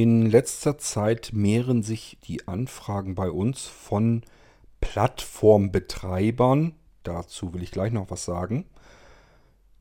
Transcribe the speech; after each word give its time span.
In 0.00 0.30
letzter 0.30 0.78
Zeit 0.78 1.32
mehren 1.32 1.82
sich 1.82 2.18
die 2.22 2.46
Anfragen 2.46 3.16
bei 3.16 3.32
uns 3.32 3.66
von 3.66 4.22
Plattformbetreibern, 4.80 6.76
dazu 7.02 7.52
will 7.52 7.64
ich 7.64 7.72
gleich 7.72 7.90
noch 7.90 8.08
was 8.08 8.24
sagen, 8.24 8.64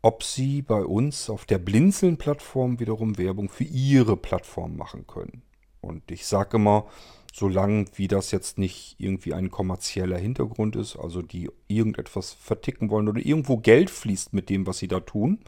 ob 0.02 0.24
sie 0.24 0.64
bei 0.64 0.84
uns 0.84 1.30
auf 1.30 1.46
der 1.46 1.60
Blinzeln-Plattform 1.60 2.80
wiederum 2.80 3.20
Werbung 3.20 3.48
für 3.48 3.66
ihre 3.66 4.18
Plattform 4.18 4.76
machen 4.76 5.06
können. 5.06 5.44
Und 5.82 6.10
ich 6.10 6.26
sage 6.26 6.58
immer, 6.58 6.88
solange 7.32 7.86
wie 7.94 8.08
das 8.08 8.32
jetzt 8.32 8.58
nicht 8.58 8.96
irgendwie 8.98 9.36
ein 9.36 9.52
kommerzieller 9.52 10.18
Hintergrund 10.18 10.76
ist, 10.76 10.96
also 10.96 11.22
die 11.22 11.52
irgendetwas 11.68 12.34
verticken 12.34 12.90
wollen 12.90 13.08
oder 13.08 13.24
irgendwo 13.24 13.58
Geld 13.58 13.92
fließt 13.92 14.34
mit 14.34 14.50
dem, 14.50 14.66
was 14.66 14.80
sie 14.80 14.88
da 14.88 15.00
tun, 15.00 15.42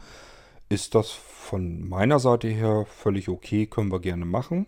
ist 0.70 0.94
das 0.94 1.10
von 1.10 1.86
meiner 1.86 2.20
Seite 2.20 2.48
her 2.48 2.86
völlig 2.86 3.28
okay, 3.28 3.66
können 3.66 3.92
wir 3.92 4.00
gerne 4.00 4.24
machen. 4.24 4.66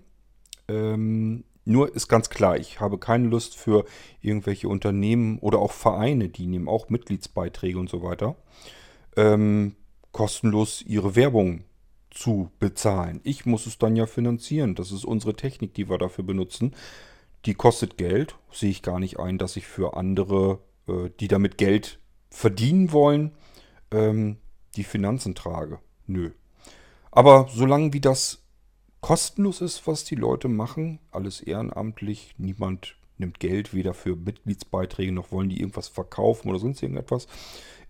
Ähm, 0.68 1.44
nur 1.64 1.94
ist 1.94 2.08
ganz 2.08 2.28
klar, 2.28 2.58
ich 2.58 2.80
habe 2.80 2.98
keine 2.98 3.28
Lust 3.28 3.56
für 3.56 3.84
irgendwelche 4.20 4.68
Unternehmen 4.68 5.38
oder 5.38 5.60
auch 5.60 5.70
Vereine, 5.70 6.28
die 6.28 6.46
nehmen 6.46 6.68
auch 6.68 6.90
Mitgliedsbeiträge 6.90 7.78
und 7.78 7.88
so 7.88 8.02
weiter, 8.02 8.34
ähm, 9.16 9.76
kostenlos 10.10 10.82
ihre 10.82 11.14
Werbung 11.14 11.64
zu 12.10 12.50
bezahlen. 12.58 13.20
Ich 13.22 13.46
muss 13.46 13.66
es 13.66 13.78
dann 13.78 13.94
ja 13.94 14.06
finanzieren. 14.06 14.74
Das 14.74 14.90
ist 14.90 15.04
unsere 15.04 15.34
Technik, 15.34 15.72
die 15.74 15.88
wir 15.88 15.98
dafür 15.98 16.24
benutzen. 16.24 16.74
Die 17.46 17.54
kostet 17.54 17.96
Geld. 17.96 18.36
Sehe 18.50 18.70
ich 18.70 18.82
gar 18.82 18.98
nicht 18.98 19.20
ein, 19.20 19.38
dass 19.38 19.56
ich 19.56 19.66
für 19.66 19.96
andere, 19.96 20.58
äh, 20.88 21.10
die 21.20 21.28
damit 21.28 21.58
Geld 21.58 22.00
verdienen 22.28 22.92
wollen, 22.92 23.30
ähm, 23.92 24.38
die 24.76 24.84
Finanzen 24.84 25.34
trage. 25.34 25.78
Nö. 26.12 26.30
Aber 27.10 27.48
solange 27.50 27.92
wie 27.94 28.00
das 28.00 28.42
kostenlos 29.00 29.60
ist, 29.62 29.86
was 29.86 30.04
die 30.04 30.14
Leute 30.14 30.48
machen, 30.48 30.98
alles 31.10 31.40
ehrenamtlich, 31.40 32.34
niemand 32.36 32.96
nimmt 33.16 33.40
Geld 33.40 33.72
weder 33.72 33.94
für 33.94 34.14
Mitgliedsbeiträge 34.14 35.12
noch 35.12 35.32
wollen 35.32 35.48
die 35.48 35.60
irgendwas 35.60 35.88
verkaufen 35.88 36.50
oder 36.50 36.58
sonst 36.58 36.82
irgendetwas, 36.82 37.28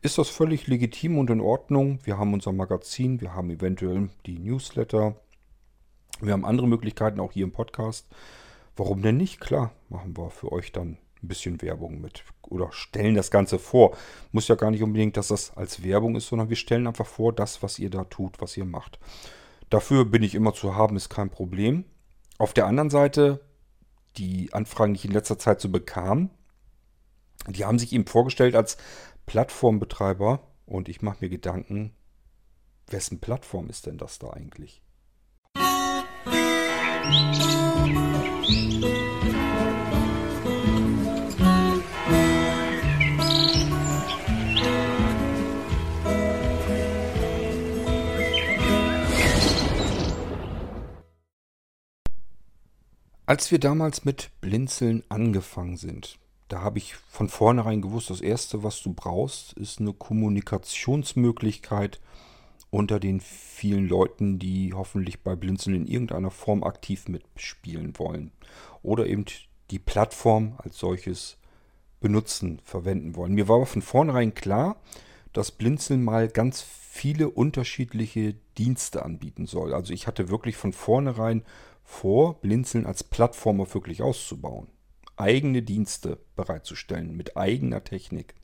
ist 0.02 0.18
das 0.18 0.28
völlig 0.28 0.66
legitim 0.66 1.18
und 1.18 1.30
in 1.30 1.40
Ordnung. 1.40 1.98
Wir 2.04 2.16
haben 2.16 2.32
unser 2.32 2.52
Magazin, 2.52 3.20
wir 3.20 3.34
haben 3.34 3.50
eventuell 3.50 4.08
die 4.26 4.38
Newsletter, 4.38 5.16
wir 6.20 6.32
haben 6.32 6.44
andere 6.44 6.68
Möglichkeiten 6.68 7.20
auch 7.20 7.32
hier 7.32 7.44
im 7.44 7.52
Podcast. 7.52 8.06
Warum 8.76 9.02
denn 9.02 9.16
nicht? 9.16 9.40
Klar, 9.40 9.72
machen 9.88 10.16
wir 10.16 10.30
für 10.30 10.52
euch 10.52 10.70
dann 10.72 10.96
ein 11.22 11.28
bisschen 11.28 11.62
Werbung 11.62 12.00
mit 12.00 12.24
oder 12.42 12.72
stellen 12.72 13.14
das 13.14 13.30
Ganze 13.30 13.58
vor. 13.58 13.96
Muss 14.32 14.48
ja 14.48 14.54
gar 14.54 14.70
nicht 14.70 14.82
unbedingt, 14.82 15.16
dass 15.16 15.28
das 15.28 15.56
als 15.56 15.82
Werbung 15.82 16.16
ist, 16.16 16.28
sondern 16.28 16.48
wir 16.48 16.56
stellen 16.56 16.86
einfach 16.86 17.06
vor, 17.06 17.32
das, 17.32 17.62
was 17.62 17.78
ihr 17.78 17.90
da 17.90 18.04
tut, 18.04 18.40
was 18.40 18.56
ihr 18.56 18.64
macht. 18.64 18.98
Dafür 19.70 20.04
bin 20.04 20.22
ich 20.22 20.34
immer 20.34 20.52
zu 20.52 20.74
haben, 20.74 20.96
ist 20.96 21.08
kein 21.08 21.30
Problem. 21.30 21.84
Auf 22.38 22.52
der 22.52 22.66
anderen 22.66 22.90
Seite, 22.90 23.40
die 24.16 24.52
Anfragen, 24.52 24.94
die 24.94 24.98
ich 24.98 25.04
in 25.04 25.12
letzter 25.12 25.38
Zeit 25.38 25.60
so 25.60 25.68
bekam, 25.68 26.30
die 27.48 27.64
haben 27.64 27.78
sich 27.78 27.92
eben 27.92 28.06
vorgestellt 28.06 28.54
als 28.54 28.76
Plattformbetreiber 29.26 30.40
und 30.66 30.88
ich 30.88 31.02
mache 31.02 31.18
mir 31.20 31.28
Gedanken, 31.28 31.92
wessen 32.88 33.20
Plattform 33.20 33.68
ist 33.68 33.86
denn 33.86 33.98
das 33.98 34.18
da 34.18 34.30
eigentlich? 34.30 34.82
Als 53.32 53.50
wir 53.50 53.58
damals 53.58 54.04
mit 54.04 54.30
Blinzeln 54.42 55.04
angefangen 55.08 55.78
sind, 55.78 56.18
da 56.48 56.60
habe 56.60 56.76
ich 56.76 56.96
von 56.96 57.30
vornherein 57.30 57.80
gewusst, 57.80 58.10
das 58.10 58.20
Erste, 58.20 58.62
was 58.62 58.82
du 58.82 58.92
brauchst, 58.92 59.54
ist 59.54 59.80
eine 59.80 59.94
Kommunikationsmöglichkeit 59.94 61.98
unter 62.68 63.00
den 63.00 63.22
vielen 63.22 63.88
Leuten, 63.88 64.38
die 64.38 64.74
hoffentlich 64.74 65.22
bei 65.22 65.34
Blinzeln 65.34 65.76
in 65.76 65.86
irgendeiner 65.86 66.30
Form 66.30 66.62
aktiv 66.62 67.08
mitspielen 67.08 67.98
wollen. 67.98 68.32
Oder 68.82 69.06
eben 69.06 69.24
die 69.70 69.78
Plattform 69.78 70.56
als 70.58 70.76
solches 70.76 71.38
benutzen, 72.00 72.60
verwenden 72.64 73.16
wollen. 73.16 73.32
Mir 73.32 73.48
war 73.48 73.56
aber 73.56 73.64
von 73.64 73.80
vornherein 73.80 74.34
klar, 74.34 74.76
dass 75.32 75.52
Blinzeln 75.52 76.04
mal 76.04 76.28
ganz 76.28 76.60
viele 76.60 77.30
unterschiedliche 77.30 78.34
Dienste 78.58 79.06
anbieten 79.06 79.46
soll. 79.46 79.72
Also 79.72 79.94
ich 79.94 80.06
hatte 80.06 80.28
wirklich 80.28 80.58
von 80.58 80.74
vornherein 80.74 81.44
vor, 81.84 82.40
Blinzeln 82.40 82.86
als 82.86 83.04
Plattform 83.04 83.60
auch 83.60 83.74
wirklich 83.74 84.02
auszubauen. 84.02 84.68
Eigene 85.16 85.62
Dienste 85.62 86.18
bereitzustellen 86.36 87.16
mit 87.16 87.36
eigener 87.36 87.84
Technik. 87.84 88.34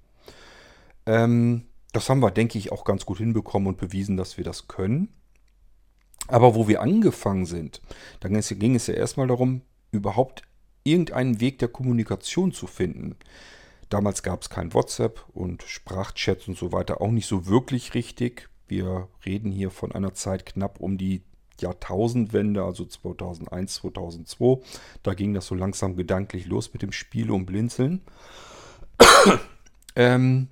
Ähm, 1.06 1.66
das 1.92 2.08
haben 2.10 2.20
wir, 2.20 2.30
denke 2.30 2.58
ich, 2.58 2.70
auch 2.70 2.84
ganz 2.84 3.06
gut 3.06 3.18
hinbekommen 3.18 3.68
und 3.68 3.78
bewiesen, 3.78 4.16
dass 4.16 4.36
wir 4.36 4.44
das 4.44 4.68
können. 4.68 5.08
Aber 6.26 6.54
wo 6.54 6.68
wir 6.68 6.82
angefangen 6.82 7.46
sind, 7.46 7.80
da 8.20 8.28
ging 8.28 8.74
es 8.74 8.86
ja 8.86 8.94
erstmal 8.94 9.26
darum, 9.26 9.62
überhaupt 9.90 10.42
irgendeinen 10.84 11.40
Weg 11.40 11.58
der 11.58 11.68
Kommunikation 11.68 12.52
zu 12.52 12.66
finden. 12.66 13.16
Damals 13.88 14.22
gab 14.22 14.42
es 14.42 14.50
kein 14.50 14.74
WhatsApp 14.74 15.24
und 15.32 15.62
Sprachchats 15.62 16.46
und 16.48 16.58
so 16.58 16.72
weiter 16.72 17.00
auch 17.00 17.10
nicht 17.10 17.26
so 17.26 17.46
wirklich 17.46 17.94
richtig. 17.94 18.50
Wir 18.66 19.08
reden 19.24 19.50
hier 19.50 19.70
von 19.70 19.92
einer 19.92 20.12
Zeit 20.12 20.44
knapp 20.44 20.80
um 20.80 20.98
die 20.98 21.22
Jahrtausendwende, 21.60 22.62
also 22.62 22.84
2001, 22.84 23.74
2002. 23.74 24.62
Da 25.02 25.14
ging 25.14 25.34
das 25.34 25.46
so 25.46 25.54
langsam 25.54 25.96
gedanklich 25.96 26.46
los 26.46 26.72
mit 26.72 26.82
dem 26.82 26.92
Spiel 26.92 27.30
und 27.30 27.46
Blinzeln. 27.46 28.02
ähm, 29.96 30.48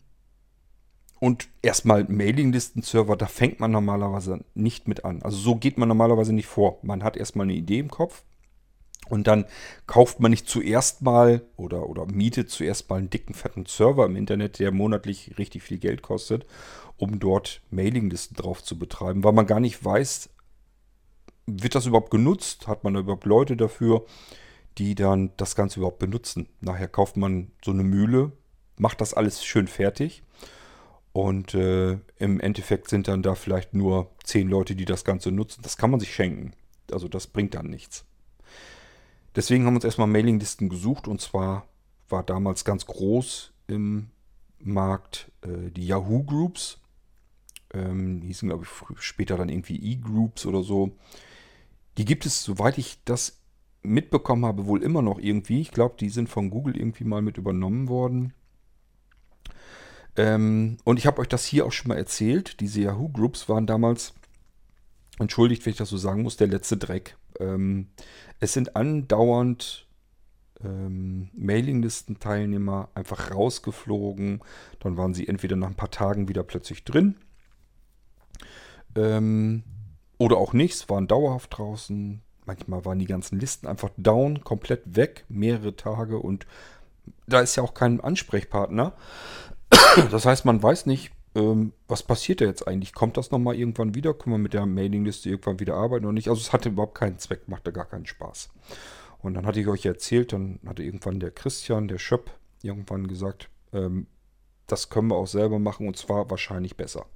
und 1.19 1.49
erstmal 1.63 2.05
Mailinglisten-Server, 2.05 3.17
da 3.17 3.27
fängt 3.27 3.59
man 3.59 3.71
normalerweise 3.71 4.45
nicht 4.55 4.87
mit 4.87 5.05
an. 5.05 5.23
Also 5.23 5.39
so 5.39 5.57
geht 5.57 5.79
man 5.79 5.89
normalerweise 5.89 6.33
nicht 6.33 6.47
vor. 6.47 6.79
Man 6.83 7.03
hat 7.03 7.17
erstmal 7.17 7.45
eine 7.45 7.55
Idee 7.55 7.79
im 7.79 7.91
Kopf 7.91 8.23
und 9.09 9.27
dann 9.27 9.47
kauft 9.87 10.21
man 10.21 10.31
nicht 10.31 10.49
zuerst 10.49 11.03
mal 11.03 11.43
oder, 11.57 11.89
oder 11.89 12.07
mietet 12.07 12.51
zuerst 12.51 12.91
mal 12.91 12.97
einen 12.97 13.11
dicken, 13.11 13.35
fetten 13.35 13.67
Server 13.67 14.05
im 14.05 14.17
Internet, 14.17 14.59
der 14.59 14.73
monatlich 14.73 15.39
richtig 15.39 15.63
viel 15.63 15.79
Geld 15.79 16.03
kostet, 16.03 16.45
um 16.97 17.19
dort 17.19 17.63
Mailinglisten 17.71 18.37
drauf 18.37 18.63
zu 18.63 18.79
betreiben, 18.79 19.25
weil 19.25 19.33
man 19.33 19.47
gar 19.47 19.61
nicht 19.61 19.83
weiß, 19.85 20.31
wird 21.47 21.75
das 21.75 21.87
überhaupt 21.87 22.11
genutzt? 22.11 22.67
Hat 22.67 22.85
man 22.85 22.95
da 22.95 23.01
überhaupt 23.01 23.25
Leute 23.25 23.57
dafür, 23.57 24.05
die 24.79 24.95
dann 24.95 25.31
das 25.37 25.55
Ganze 25.55 25.81
überhaupt 25.81 25.99
benutzen? 25.99 26.49
Nachher 26.61 26.89
kauft 26.89 27.17
man 27.17 27.53
so 27.65 27.71
eine 27.71 27.85
Mühle, 27.85 28.33
macht 28.77 29.01
das 29.01 29.15
alles 29.15 29.45
schön 29.45 29.69
fertig. 29.69 30.23
Und 31.13 31.55
äh, 31.55 31.99
im 32.19 32.41
Endeffekt 32.41 32.91
sind 32.91 33.09
dann 33.09 33.23
da 33.23 33.35
vielleicht 33.35 33.73
nur 33.73 34.11
zehn 34.23 34.49
Leute, 34.49 34.77
die 34.77 34.85
das 34.85 35.03
Ganze 35.03 35.31
nutzen. 35.33 35.63
Das 35.63 35.79
kann 35.79 35.91
man 35.91 35.99
sich 35.99 36.15
schenken. 36.15 36.53
Also 36.93 37.09
das 37.09 37.27
bringt 37.27 37.55
dann 37.55 37.71
nichts. 37.71 38.05
Deswegen 39.35 39.65
haben 39.65 39.73
wir 39.73 39.79
uns 39.79 39.85
erstmal 39.85 40.09
Mailinglisten 40.09 40.69
gesucht. 40.69 41.09
Und 41.09 41.23
zwar 41.23 41.67
war 42.11 42.23
damals 42.23 42.67
ganz 42.67 42.85
groß 42.85 43.53
im 43.67 44.11
Markt 44.59 45.31
äh, 45.43 45.71
die 45.71 45.87
Yahoo 45.87 46.23
Groups. 46.23 46.81
Ähm, 47.73 48.21
die 48.21 48.29
hießen, 48.29 48.49
glaube 48.49 48.65
ich, 48.65 49.03
später 49.03 49.39
dann 49.39 49.49
irgendwie 49.49 49.93
E-Groups 49.93 50.45
oder 50.45 50.63
so. 50.63 50.97
Die 51.99 52.05
gibt 52.05 52.27
es, 52.27 52.43
soweit 52.43 52.79
ich 52.79 53.03
das 53.05 53.41
mitbekommen 53.83 54.45
habe, 54.45 54.67
wohl 54.67 54.83
immer 54.83 55.03
noch 55.03 55.19
irgendwie. 55.19 55.61
Ich 55.61 55.71
glaube, 55.71 55.97
die 55.99 56.09
sind 56.09 56.29
von 56.29 56.51
Google 56.51 56.77
irgendwie 56.77 57.05
mal 57.05 57.23
mit 57.23 57.39
übernommen 57.39 57.89
worden. 57.89 58.33
Ähm, 60.17 60.79
und 60.85 60.99
ich 60.99 61.07
habe 61.07 61.21
euch 61.21 61.29
das 61.29 61.45
hier 61.45 61.67
auch 61.67 61.73
schon 61.73 61.89
mal 61.89 61.99
erzählt. 61.99 62.61
Diese 62.61 62.81
Yahoo 62.81 63.09
Groups 63.09 63.49
waren 63.49 63.67
damals, 63.67 64.15
entschuldigt, 65.19 65.65
wenn 65.65 65.73
ich 65.73 65.79
das 65.79 65.91
so 65.91 65.97
sagen 65.97 66.23
muss, 66.23 66.37
der 66.37 66.49
letzte 66.49 66.77
Dreck. 66.77 67.17
Ähm, 67.39 67.89
es 68.41 68.53
sind 68.53 68.77
andauernd 68.77 69.87
ähm, 70.65 71.31
Mailinglisten-Teilnehmer 71.35 72.89
einfach 72.95 73.31
rausgeflogen. 73.31 74.41
Dann 74.81 74.97
waren 74.97 75.15
sie 75.15 75.29
entweder 75.29 75.57
nach 75.57 75.69
ein 75.69 75.77
paar 75.77 75.91
Tagen 75.91 76.29
wieder 76.29 76.43
plötzlich 76.43 76.85
drin. 76.85 77.17
Ähm, 78.95 79.63
oder 80.19 80.39
auch 80.39 80.53
nicht, 80.53 80.75
es 80.75 80.89
waren 80.89 81.07
dauerhaft 81.07 81.59
draußen. 81.59 82.23
Manchmal 82.47 82.85
waren 82.85 82.99
die 82.99 83.07
ganzen 83.07 83.41
Listen 83.41 83.67
einfach 83.67 83.91
down, 83.97 84.45
komplett 84.45 84.97
weg, 84.97 85.25
mehrere 85.29 85.75
Tage 85.75 86.19
und 86.19 86.47
da 87.27 87.41
ist 87.41 87.57
ja 87.57 87.63
auch 87.63 87.75
kein 87.75 88.01
Ansprechpartner. 88.01 88.93
Das 90.11 90.27
heißt, 90.27 90.45
man 90.45 90.63
weiß 90.63 90.87
nicht, 90.87 91.11
ähm, 91.35 91.73
was 91.89 92.03
passiert 92.03 92.41
da 92.41 92.45
jetzt 92.45 92.69
eigentlich? 92.69 92.95
Kommt 92.95 93.17
das 93.17 93.31
nochmal 93.31 93.57
irgendwann 93.57 93.95
wieder? 93.95 94.15
Können 94.15 94.35
wir 94.35 94.39
mit 94.39 94.55
der 94.55 94.67
Mailingliste 94.67 95.29
irgendwann 95.31 95.61
wieder 95.61 95.75
arbeiten 95.75 96.05
oder 96.05 96.13
nicht? 96.13 96.29
Also 96.29 96.41
es 96.41 96.53
hatte 96.53 96.69
überhaupt 96.71 96.95
keinen 96.97 97.19
Zweck, 97.19 97.49
machte 97.49 97.73
gar 97.73 97.85
keinen 97.85 98.07
Spaß. 98.07 98.51
Und 99.19 99.35
dann 99.35 99.47
hatte 99.47 99.61
ich 99.61 99.69
euch 99.69 99.85
erzählt, 99.85 100.33
dann 100.33 100.61
hatte 100.67 100.83
irgendwann 100.83 101.21
der 101.21 101.31
Christian, 101.31 101.89
der 101.89 101.99
Schöpp, 101.99 102.31
irgendwann 102.63 103.07
gesagt, 103.07 103.51
ähm, 103.73 104.07
das 104.67 104.89
können 104.89 105.09
wir 105.09 105.17
auch 105.17 105.27
selber 105.27 105.59
machen 105.59 105.87
und 105.87 105.97
zwar 105.97 106.31
wahrscheinlich 106.31 106.77
besser. 106.77 107.07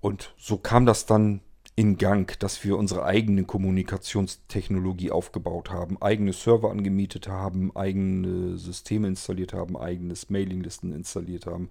Und 0.00 0.34
so 0.38 0.56
kam 0.56 0.86
das 0.86 1.06
dann 1.06 1.40
in 1.80 1.96
Gang, 1.96 2.38
dass 2.40 2.62
wir 2.62 2.76
unsere 2.76 3.06
eigene 3.06 3.44
Kommunikationstechnologie 3.44 5.10
aufgebaut 5.10 5.70
haben, 5.70 5.96
eigene 6.02 6.34
Server 6.34 6.70
angemietet 6.70 7.26
haben, 7.26 7.74
eigene 7.74 8.58
Systeme 8.58 9.08
installiert 9.08 9.54
haben, 9.54 9.78
eigenes 9.78 10.28
Mailinglisten 10.28 10.92
installiert 10.92 11.46
haben, 11.46 11.70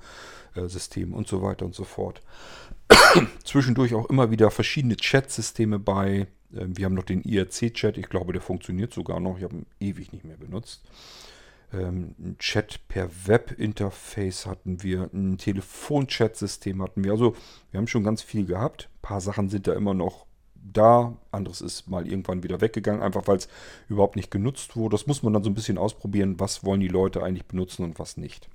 äh, 0.55 0.65
System 0.65 1.13
und 1.13 1.27
so 1.27 1.43
weiter 1.43 1.63
und 1.63 1.75
so 1.75 1.83
fort. 1.83 2.23
Zwischendurch 3.43 3.93
auch 3.93 4.09
immer 4.09 4.31
wieder 4.31 4.49
verschiedene 4.49 4.97
Chat-Systeme 4.97 5.77
bei. 5.77 6.25
Äh, 6.55 6.65
wir 6.69 6.85
haben 6.85 6.95
noch 6.95 7.03
den 7.03 7.21
IRC-Chat, 7.21 7.99
ich 7.99 8.09
glaube, 8.09 8.33
der 8.33 8.41
funktioniert 8.41 8.91
sogar 8.91 9.19
noch. 9.19 9.37
Ich 9.37 9.43
habe 9.43 9.57
ihn 9.57 9.65
ewig 9.79 10.11
nicht 10.11 10.25
mehr 10.25 10.37
benutzt. 10.37 10.81
Ähm, 11.71 12.15
ein 12.19 12.37
Chat 12.39 12.87
per 12.87 13.09
Web-Interface 13.27 14.45
hatten 14.45 14.81
wir, 14.81 15.09
ein 15.13 15.37
Telefon-Chat-System 15.37 16.81
hatten 16.81 17.03
wir. 17.03 17.11
Also 17.11 17.35
wir 17.71 17.77
haben 17.77 17.87
schon 17.87 18.03
ganz 18.03 18.21
viel 18.21 18.45
gehabt. 18.45 18.89
Ein 18.91 19.01
paar 19.01 19.21
Sachen 19.21 19.49
sind 19.49 19.67
da 19.67 19.73
immer 19.73 19.93
noch 19.93 20.25
da, 20.73 21.17
anderes 21.31 21.61
ist 21.61 21.87
mal 21.87 22.07
irgendwann 22.07 22.43
wieder 22.43 22.61
weggegangen, 22.61 23.01
einfach 23.01 23.27
weil 23.27 23.37
es 23.37 23.47
überhaupt 23.87 24.15
nicht 24.15 24.31
genutzt 24.31 24.75
wurde. 24.75 24.95
Das 24.95 25.07
muss 25.07 25.23
man 25.23 25.33
dann 25.33 25.43
so 25.43 25.49
ein 25.49 25.55
bisschen 25.55 25.77
ausprobieren, 25.77 26.39
was 26.39 26.63
wollen 26.63 26.81
die 26.81 26.87
Leute 26.87 27.23
eigentlich 27.23 27.45
benutzen 27.45 27.83
und 27.83 27.99
was 27.99 28.17
nicht. 28.17 28.49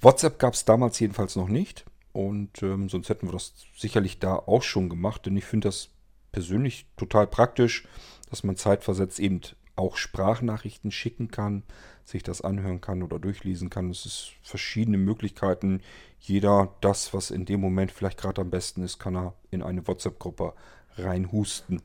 WhatsApp 0.00 0.38
gab 0.38 0.54
es 0.54 0.64
damals 0.64 0.98
jedenfalls 1.00 1.36
noch 1.36 1.48
nicht 1.48 1.84
und 2.12 2.62
ähm, 2.62 2.88
sonst 2.88 3.08
hätten 3.08 3.26
wir 3.26 3.32
das 3.32 3.54
sicherlich 3.76 4.18
da 4.18 4.36
auch 4.36 4.62
schon 4.62 4.88
gemacht, 4.88 5.26
denn 5.26 5.36
ich 5.36 5.44
finde 5.44 5.68
das 5.68 5.90
persönlich 6.32 6.86
total 6.96 7.26
praktisch, 7.26 7.86
dass 8.30 8.44
man 8.44 8.56
zeitversetzt 8.56 9.18
eben 9.18 9.40
auch 9.76 9.96
Sprachnachrichten 9.96 10.90
schicken 10.90 11.30
kann, 11.30 11.62
sich 12.04 12.22
das 12.22 12.42
anhören 12.42 12.80
kann 12.80 13.02
oder 13.02 13.18
durchlesen 13.18 13.70
kann. 13.70 13.90
Es 13.90 14.06
ist 14.06 14.32
verschiedene 14.42 14.98
Möglichkeiten. 14.98 15.80
Jeder 16.20 16.74
das, 16.80 17.12
was 17.14 17.30
in 17.30 17.44
dem 17.44 17.60
Moment 17.60 17.90
vielleicht 17.90 18.18
gerade 18.18 18.42
am 18.42 18.50
besten 18.50 18.82
ist, 18.82 18.98
kann 18.98 19.16
er 19.16 19.34
in 19.50 19.62
eine 19.62 19.86
WhatsApp-Gruppe 19.86 20.54
reinhusten. 20.96 21.82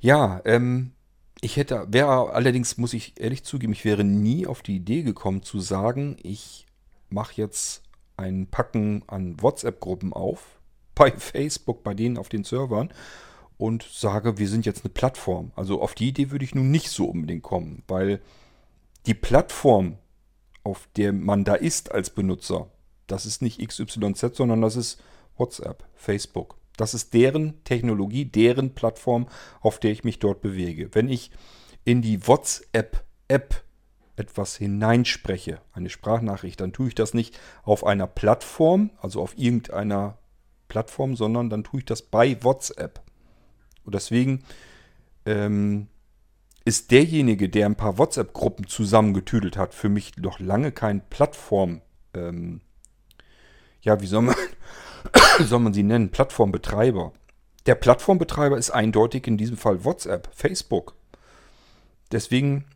Ja, 0.00 0.40
ähm, 0.44 0.92
ich 1.40 1.56
hätte, 1.56 1.86
wäre 1.90 2.32
allerdings, 2.32 2.76
muss 2.78 2.92
ich 2.92 3.20
ehrlich 3.20 3.44
zugeben, 3.44 3.72
ich 3.72 3.84
wäre 3.84 4.04
nie 4.04 4.46
auf 4.46 4.62
die 4.62 4.76
Idee 4.76 5.02
gekommen 5.02 5.42
zu 5.42 5.60
sagen, 5.60 6.16
ich 6.22 6.66
mache 7.10 7.34
jetzt 7.36 7.82
ein 8.16 8.46
Packen 8.48 9.04
an 9.06 9.40
WhatsApp-Gruppen 9.40 10.12
auf, 10.12 10.58
bei 10.94 11.12
Facebook, 11.12 11.82
bei 11.82 11.94
denen 11.94 12.18
auf 12.18 12.28
den 12.28 12.44
Servern 12.44 12.90
und 13.58 13.82
sage, 13.82 14.38
wir 14.38 14.48
sind 14.48 14.64
jetzt 14.64 14.84
eine 14.84 14.94
Plattform. 14.94 15.50
Also 15.56 15.82
auf 15.82 15.94
die 15.94 16.08
Idee 16.08 16.30
würde 16.30 16.44
ich 16.44 16.54
nun 16.54 16.70
nicht 16.70 16.90
so 16.90 17.06
unbedingt 17.06 17.42
kommen, 17.42 17.82
weil 17.88 18.20
die 19.06 19.14
Plattform, 19.14 19.98
auf 20.62 20.88
der 20.96 21.12
man 21.12 21.44
da 21.44 21.54
ist 21.54 21.92
als 21.92 22.10
Benutzer, 22.10 22.70
das 23.06 23.26
ist 23.26 23.42
nicht 23.42 23.60
XYZ, 23.66 24.36
sondern 24.36 24.62
das 24.62 24.76
ist 24.76 25.02
WhatsApp, 25.36 25.84
Facebook. 25.94 26.56
Das 26.76 26.94
ist 26.94 27.12
deren 27.12 27.64
Technologie, 27.64 28.24
deren 28.24 28.74
Plattform, 28.74 29.26
auf 29.60 29.80
der 29.80 29.90
ich 29.90 30.04
mich 30.04 30.20
dort 30.20 30.40
bewege. 30.40 30.94
Wenn 30.94 31.08
ich 31.08 31.32
in 31.84 32.02
die 32.02 32.26
WhatsApp-App 32.26 33.64
etwas 34.14 34.56
hineinspreche, 34.56 35.60
eine 35.72 35.90
Sprachnachricht, 35.90 36.60
dann 36.60 36.72
tue 36.72 36.88
ich 36.88 36.94
das 36.94 37.14
nicht 37.14 37.38
auf 37.64 37.84
einer 37.84 38.06
Plattform, 38.06 38.90
also 39.00 39.20
auf 39.22 39.36
irgendeiner 39.36 40.18
Plattform, 40.68 41.16
sondern 41.16 41.50
dann 41.50 41.64
tue 41.64 41.80
ich 41.80 41.86
das 41.86 42.02
bei 42.02 42.42
WhatsApp. 42.44 43.00
Und 43.88 43.94
deswegen 43.94 44.44
ähm, 45.24 45.86
ist 46.66 46.90
derjenige, 46.90 47.48
der 47.48 47.64
ein 47.64 47.74
paar 47.74 47.96
WhatsApp-Gruppen 47.96 48.66
zusammengetüdelt 48.66 49.56
hat, 49.56 49.72
für 49.72 49.88
mich 49.88 50.18
noch 50.18 50.40
lange 50.40 50.72
kein 50.72 51.00
Plattform, 51.08 51.80
ähm, 52.12 52.60
ja, 53.80 53.98
wie 54.02 54.06
soll 54.06 54.20
man, 54.20 54.34
soll 55.40 55.60
man 55.60 55.72
sie 55.72 55.84
nennen? 55.84 56.10
Plattformbetreiber. 56.10 57.14
Der 57.64 57.76
Plattformbetreiber 57.76 58.58
ist 58.58 58.72
eindeutig 58.72 59.26
in 59.26 59.38
diesem 59.38 59.56
Fall 59.56 59.86
WhatsApp, 59.86 60.28
Facebook. 60.34 60.94
Deswegen 62.12 62.66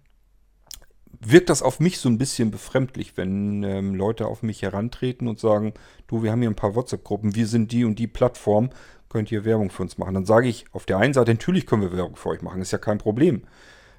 wirkt 1.20 1.50
das 1.50 1.61
auf 1.61 1.79
mich 1.79 1.99
so 1.99 2.08
ein 2.08 2.17
bisschen 2.17 2.50
befremdlich, 2.50 3.19
wenn 3.19 3.65
ähm, 3.65 3.94
Leute 3.94 4.29
auf 4.29 4.43
mich 4.43 4.62
herantreten 4.62 5.29
und 5.29 5.38
sagen, 5.38 5.75
du, 6.06 6.23
wir 6.23 6.32
haben 6.32 6.41
hier 6.41 6.49
ein 6.49 6.56
paar 6.56 6.75
WhatsApp-Gruppen, 6.75 7.35
wir 7.35 7.47
sind 7.47 7.70
die 7.70 7.85
und 7.85 7.99
die 7.99 8.06
Plattform, 8.06 8.70
könnt 9.12 9.31
ihr 9.31 9.44
Werbung 9.44 9.69
für 9.69 9.82
uns 9.82 9.99
machen. 9.99 10.14
Dann 10.14 10.25
sage 10.25 10.49
ich 10.49 10.64
auf 10.73 10.87
der 10.87 10.97
einen 10.97 11.12
Seite, 11.12 11.32
natürlich 11.32 11.67
können 11.67 11.82
wir 11.82 11.93
Werbung 11.93 12.17
für 12.17 12.31
euch 12.31 12.41
machen, 12.41 12.62
ist 12.62 12.73
ja 12.73 12.79
kein 12.79 12.97
Problem. 12.97 13.43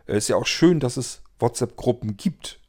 Es 0.08 0.18
ist 0.18 0.28
ja 0.30 0.38
auch 0.38 0.48
schön, 0.48 0.80
dass 0.80 0.98
es 0.98 1.22
WhatsApp-Gruppen 1.40 2.18
gibt, 2.18 2.60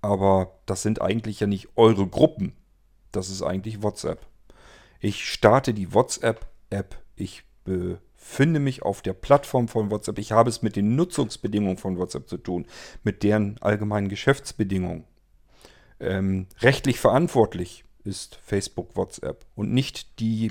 aber 0.00 0.58
das 0.64 0.80
sind 0.80 1.02
eigentlich 1.02 1.40
ja 1.40 1.46
nicht 1.46 1.68
eure 1.76 2.06
Gruppen. 2.06 2.54
Das 3.12 3.28
ist 3.28 3.42
eigentlich 3.42 3.82
WhatsApp. 3.82 4.26
Ich 4.98 5.28
starte 5.28 5.74
die 5.74 5.92
WhatsApp-App. 5.92 6.96
Ich 7.16 7.44
befinde 7.64 8.60
mich 8.60 8.82
auf 8.82 9.02
der 9.02 9.12
Plattform 9.12 9.68
von 9.68 9.90
WhatsApp. 9.90 10.18
Ich 10.18 10.32
habe 10.32 10.48
es 10.48 10.62
mit 10.62 10.76
den 10.76 10.96
Nutzungsbedingungen 10.96 11.76
von 11.76 11.98
WhatsApp 11.98 12.28
zu 12.30 12.38
tun, 12.38 12.66
mit 13.04 13.22
deren 13.22 13.58
allgemeinen 13.60 14.08
Geschäftsbedingungen. 14.08 15.04
Ähm, 16.00 16.46
rechtlich 16.60 16.98
verantwortlich 16.98 17.84
ist 18.04 18.36
Facebook 18.36 18.96
WhatsApp 18.96 19.44
und 19.54 19.74
nicht 19.74 20.18
die 20.18 20.50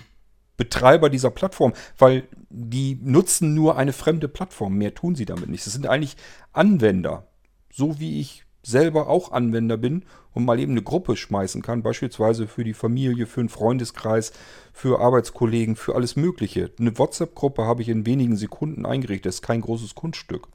Betreiber 0.60 1.10
dieser 1.10 1.32
Plattform, 1.32 1.72
weil 1.98 2.28
die 2.50 3.00
nutzen 3.02 3.54
nur 3.54 3.78
eine 3.78 3.94
fremde 3.94 4.28
Plattform. 4.28 4.76
Mehr 4.76 4.94
tun 4.94 5.16
sie 5.16 5.26
damit 5.26 5.50
nicht. 5.50 5.66
Das 5.66 5.74
sind 5.74 5.88
eigentlich 5.88 6.18
Anwender. 6.52 7.28
So 7.72 8.00
wie 8.00 8.20
ich 8.20 8.44
selber 8.62 9.08
auch 9.08 9.32
Anwender 9.32 9.78
bin 9.78 10.04
und 10.34 10.44
mal 10.44 10.60
eben 10.60 10.74
eine 10.74 10.84
Gruppe 10.84 11.16
schmeißen 11.16 11.62
kann, 11.62 11.82
beispielsweise 11.82 12.46
für 12.46 12.66
die 12.66 12.74
Familie, 12.74 13.26
für 13.26 13.40
einen 13.40 13.48
Freundeskreis, 13.48 14.34
für 14.74 15.00
Arbeitskollegen, 15.00 15.78
für 15.78 15.96
alles 15.96 16.18
Mögliche. 16.18 16.72
Eine 16.78 16.98
WhatsApp-Gruppe 16.98 17.64
habe 17.64 17.82
ich 17.82 17.88
in 17.88 18.06
wenigen 18.06 18.36
Sekunden 18.36 18.86
eingerichtet. 18.86 19.28
Das 19.28 19.36
ist 19.36 19.42
kein 19.44 19.62
großes 19.62 19.96
Kunststück. 19.96 20.50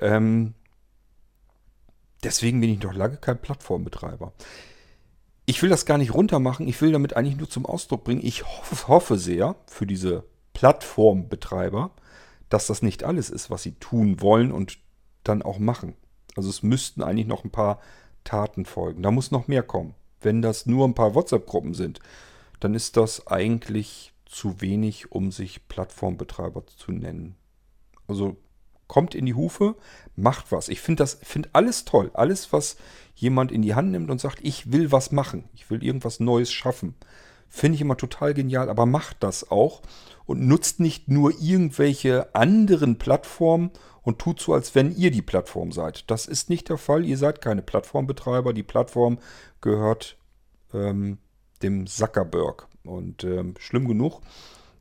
Ähm, 0.00 0.54
deswegen 2.24 2.60
bin 2.60 2.70
ich 2.70 2.82
noch 2.82 2.92
lange 2.92 3.18
kein 3.18 3.40
Plattformbetreiber 3.40 4.32
ich 5.46 5.62
will 5.62 5.70
das 5.70 5.86
gar 5.86 5.96
nicht 5.96 6.12
runtermachen. 6.12 6.66
Ich 6.66 6.80
will 6.82 6.92
damit 6.92 7.16
eigentlich 7.16 7.36
nur 7.36 7.48
zum 7.48 7.66
Ausdruck 7.66 8.04
bringen. 8.04 8.24
Ich 8.24 8.44
hoffe, 8.44 8.88
hoffe 8.88 9.18
sehr 9.18 9.54
für 9.66 9.86
diese 9.86 10.24
Plattformbetreiber, 10.52 11.92
dass 12.48 12.66
das 12.66 12.82
nicht 12.82 13.04
alles 13.04 13.30
ist, 13.30 13.50
was 13.50 13.62
sie 13.62 13.72
tun 13.72 14.20
wollen 14.20 14.50
und 14.50 14.78
dann 15.22 15.42
auch 15.42 15.58
machen. 15.58 15.94
Also 16.34 16.50
es 16.50 16.62
müssten 16.62 17.02
eigentlich 17.02 17.26
noch 17.26 17.44
ein 17.44 17.50
paar 17.50 17.80
Taten 18.24 18.64
folgen. 18.64 19.02
Da 19.02 19.10
muss 19.10 19.30
noch 19.30 19.48
mehr 19.48 19.62
kommen. 19.62 19.94
Wenn 20.20 20.42
das 20.42 20.66
nur 20.66 20.86
ein 20.86 20.94
paar 20.94 21.14
WhatsApp-Gruppen 21.14 21.74
sind, 21.74 22.00
dann 22.58 22.74
ist 22.74 22.96
das 22.96 23.26
eigentlich 23.26 24.12
zu 24.24 24.60
wenig, 24.60 25.12
um 25.12 25.30
sich 25.30 25.68
Plattformbetreiber 25.68 26.66
zu 26.66 26.90
nennen. 26.90 27.36
Also 28.08 28.36
kommt 28.86 29.14
in 29.14 29.26
die 29.26 29.34
Hufe, 29.34 29.76
macht 30.14 30.52
was. 30.52 30.68
Ich 30.68 30.80
finde 30.80 31.02
das, 31.02 31.18
finde 31.22 31.50
alles 31.52 31.84
toll. 31.84 32.10
Alles, 32.14 32.52
was 32.52 32.76
jemand 33.14 33.52
in 33.52 33.62
die 33.62 33.74
Hand 33.74 33.90
nimmt 33.90 34.10
und 34.10 34.20
sagt, 34.20 34.38
ich 34.42 34.72
will 34.72 34.92
was 34.92 35.12
machen, 35.12 35.48
ich 35.54 35.70
will 35.70 35.82
irgendwas 35.82 36.20
Neues 36.20 36.52
schaffen. 36.52 36.94
Finde 37.48 37.76
ich 37.76 37.80
immer 37.80 37.96
total 37.96 38.34
genial, 38.34 38.68
aber 38.68 38.86
macht 38.86 39.18
das 39.20 39.50
auch 39.50 39.82
und 40.26 40.46
nutzt 40.46 40.80
nicht 40.80 41.08
nur 41.08 41.32
irgendwelche 41.40 42.34
anderen 42.34 42.98
Plattformen 42.98 43.70
und 44.02 44.18
tut 44.18 44.40
so, 44.40 44.52
als 44.52 44.74
wenn 44.74 44.94
ihr 44.94 45.10
die 45.10 45.22
Plattform 45.22 45.72
seid. 45.72 46.10
Das 46.10 46.26
ist 46.26 46.50
nicht 46.50 46.68
der 46.68 46.78
Fall. 46.78 47.04
Ihr 47.04 47.16
seid 47.16 47.40
keine 47.40 47.62
Plattformbetreiber. 47.62 48.52
Die 48.52 48.62
Plattform 48.62 49.18
gehört 49.60 50.16
ähm, 50.74 51.18
dem 51.62 51.86
Zuckerberg. 51.86 52.68
Und 52.84 53.24
ähm, 53.24 53.54
schlimm 53.58 53.88
genug, 53.88 54.20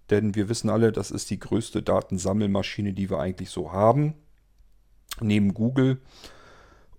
denn 0.09 0.35
wir 0.35 0.49
wissen 0.49 0.69
alle, 0.69 0.91
das 0.91 1.11
ist 1.11 1.29
die 1.29 1.39
größte 1.39 1.81
Datensammelmaschine, 1.81 2.93
die 2.93 3.09
wir 3.09 3.19
eigentlich 3.19 3.49
so 3.49 3.71
haben. 3.71 4.13
Neben 5.19 5.53
Google. 5.53 6.01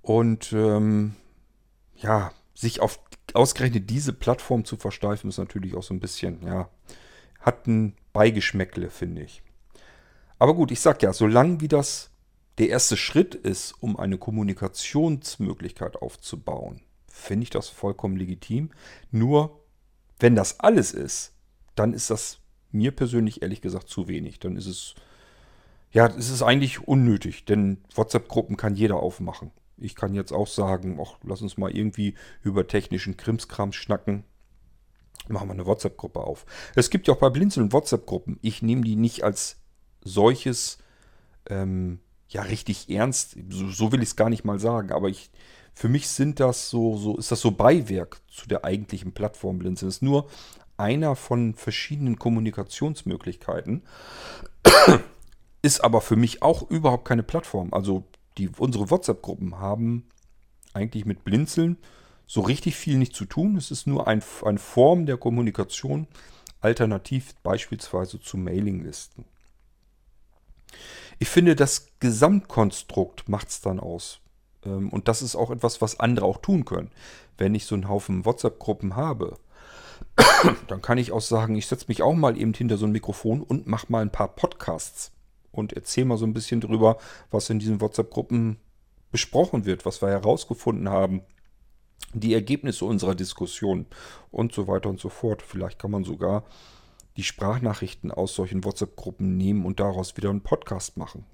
Und 0.02 0.52
ähm, 0.52 1.14
ja, 1.96 2.32
sich 2.54 2.80
auf 2.80 3.00
ausgerechnet 3.34 3.90
diese 3.90 4.12
Plattform 4.12 4.64
zu 4.64 4.76
versteifen, 4.76 5.28
ist 5.28 5.38
natürlich 5.38 5.74
auch 5.74 5.82
so 5.82 5.92
ein 5.92 6.00
bisschen, 6.00 6.42
ja, 6.46 6.70
hat 7.40 7.66
ein 7.66 7.94
Beigeschmäckle, 8.12 8.90
finde 8.90 9.22
ich. 9.22 9.42
Aber 10.38 10.54
gut, 10.54 10.70
ich 10.70 10.80
sag 10.80 11.02
ja, 11.02 11.12
solange 11.12 11.60
wie 11.60 11.68
das 11.68 12.10
der 12.58 12.68
erste 12.68 12.96
Schritt 12.96 13.34
ist, 13.34 13.74
um 13.80 13.98
eine 13.98 14.16
Kommunikationsmöglichkeit 14.16 15.96
aufzubauen, 15.96 16.80
finde 17.06 17.44
ich 17.44 17.50
das 17.50 17.68
vollkommen 17.68 18.16
legitim. 18.16 18.70
Nur, 19.10 19.62
wenn 20.18 20.34
das 20.34 20.60
alles 20.60 20.92
ist, 20.92 21.34
dann 21.74 21.92
ist 21.92 22.08
das 22.10 22.38
mir 22.72 22.92
persönlich 22.92 23.42
ehrlich 23.42 23.60
gesagt 23.60 23.88
zu 23.88 24.08
wenig. 24.08 24.38
Dann 24.38 24.56
ist 24.56 24.66
es, 24.66 24.94
ja, 25.92 26.06
es 26.06 26.30
ist 26.30 26.42
eigentlich 26.42 26.86
unnötig, 26.86 27.44
denn 27.44 27.78
WhatsApp-Gruppen 27.94 28.56
kann 28.56 28.76
jeder 28.76 28.96
aufmachen. 28.96 29.50
Ich 29.78 29.94
kann 29.94 30.14
jetzt 30.14 30.32
auch 30.32 30.46
sagen, 30.46 30.98
ach, 31.02 31.18
lass 31.22 31.42
uns 31.42 31.58
mal 31.58 31.70
irgendwie 31.70 32.14
über 32.42 32.66
technischen 32.66 33.16
Krimskram 33.16 33.72
schnacken. 33.72 34.24
Machen 35.28 35.48
wir 35.48 35.54
eine 35.54 35.66
WhatsApp-Gruppe 35.66 36.20
auf. 36.20 36.46
Es 36.74 36.90
gibt 36.90 37.08
ja 37.08 37.14
auch 37.14 37.18
bei 37.18 37.30
Blinzeln 37.30 37.72
WhatsApp-Gruppen. 37.72 38.38
Ich 38.42 38.62
nehme 38.62 38.82
die 38.82 38.96
nicht 38.96 39.24
als 39.24 39.60
solches 40.02 40.78
ähm, 41.48 42.00
ja 42.28 42.42
richtig 42.42 42.88
ernst. 42.88 43.36
So, 43.50 43.68
so 43.70 43.92
will 43.92 44.02
ich 44.02 44.10
es 44.10 44.16
gar 44.16 44.30
nicht 44.30 44.44
mal 44.44 44.58
sagen. 44.58 44.92
Aber 44.92 45.08
ich, 45.08 45.30
für 45.74 45.88
mich 45.88 46.08
sind 46.08 46.40
das 46.40 46.70
so, 46.70 46.96
so, 46.96 47.16
ist 47.16 47.32
das 47.32 47.40
so 47.40 47.50
Beiwerk 47.50 48.20
zu 48.28 48.48
der 48.48 48.64
eigentlichen 48.64 49.12
Plattform 49.12 49.58
Blinzeln. 49.58 49.88
Es 49.88 49.96
ist 49.96 50.02
nur 50.02 50.28
einer 50.76 51.16
von 51.16 51.54
verschiedenen 51.54 52.18
Kommunikationsmöglichkeiten. 52.18 53.82
Ist 55.62 55.82
aber 55.82 56.00
für 56.00 56.16
mich 56.16 56.42
auch 56.42 56.68
überhaupt 56.70 57.06
keine 57.06 57.22
Plattform. 57.22 57.72
Also 57.72 58.04
die, 58.38 58.48
unsere 58.48 58.90
WhatsApp-Gruppen 58.90 59.58
haben 59.58 60.06
eigentlich 60.74 61.06
mit 61.06 61.24
Blinzeln 61.24 61.78
so 62.26 62.40
richtig 62.40 62.76
viel 62.76 62.98
nicht 62.98 63.14
zu 63.14 63.24
tun. 63.24 63.56
Es 63.56 63.70
ist 63.70 63.86
nur 63.86 64.06
ein, 64.06 64.22
eine 64.44 64.58
Form 64.58 65.06
der 65.06 65.16
Kommunikation, 65.16 66.06
alternativ 66.60 67.34
beispielsweise 67.42 68.20
zu 68.20 68.36
Mailinglisten. 68.36 69.24
Ich 71.18 71.28
finde, 71.28 71.56
das 71.56 71.88
Gesamtkonstrukt 72.00 73.28
macht 73.28 73.48
es 73.48 73.60
dann 73.60 73.80
aus. 73.80 74.20
Ähm, 74.64 74.90
und 74.90 75.08
das 75.08 75.22
ist 75.22 75.36
auch 75.36 75.50
etwas, 75.50 75.80
was 75.80 76.00
andere 76.00 76.26
auch 76.26 76.38
tun 76.38 76.64
können. 76.64 76.90
Wenn 77.38 77.54
ich 77.54 77.64
so 77.66 77.74
einen 77.74 77.88
Haufen 77.88 78.24
WhatsApp-Gruppen 78.24 78.96
habe, 78.96 79.38
dann 80.68 80.82
kann 80.82 80.98
ich 80.98 81.12
auch 81.12 81.20
sagen, 81.20 81.56
ich 81.56 81.66
setze 81.66 81.86
mich 81.88 82.02
auch 82.02 82.14
mal 82.14 82.36
eben 82.36 82.54
hinter 82.54 82.76
so 82.76 82.86
ein 82.86 82.92
Mikrofon 82.92 83.42
und 83.42 83.66
mache 83.66 83.86
mal 83.88 84.02
ein 84.02 84.12
paar 84.12 84.28
Podcasts 84.28 85.12
und 85.52 85.72
erzähle 85.72 86.06
mal 86.06 86.18
so 86.18 86.26
ein 86.26 86.34
bisschen 86.34 86.60
drüber, 86.60 86.98
was 87.30 87.50
in 87.50 87.58
diesen 87.58 87.80
WhatsApp-Gruppen 87.80 88.58
besprochen 89.10 89.64
wird, 89.64 89.86
was 89.86 90.02
wir 90.02 90.08
herausgefunden 90.08 90.88
haben, 90.88 91.22
die 92.12 92.34
Ergebnisse 92.34 92.84
unserer 92.84 93.14
Diskussion 93.14 93.86
und 94.30 94.52
so 94.52 94.68
weiter 94.68 94.88
und 94.88 95.00
so 95.00 95.08
fort. 95.08 95.42
Vielleicht 95.42 95.78
kann 95.78 95.90
man 95.90 96.04
sogar 96.04 96.44
die 97.16 97.22
Sprachnachrichten 97.22 98.10
aus 98.10 98.34
solchen 98.34 98.64
WhatsApp-Gruppen 98.64 99.36
nehmen 99.36 99.64
und 99.64 99.80
daraus 99.80 100.16
wieder 100.16 100.30
einen 100.30 100.42
Podcast 100.42 100.96
machen. 100.96 101.24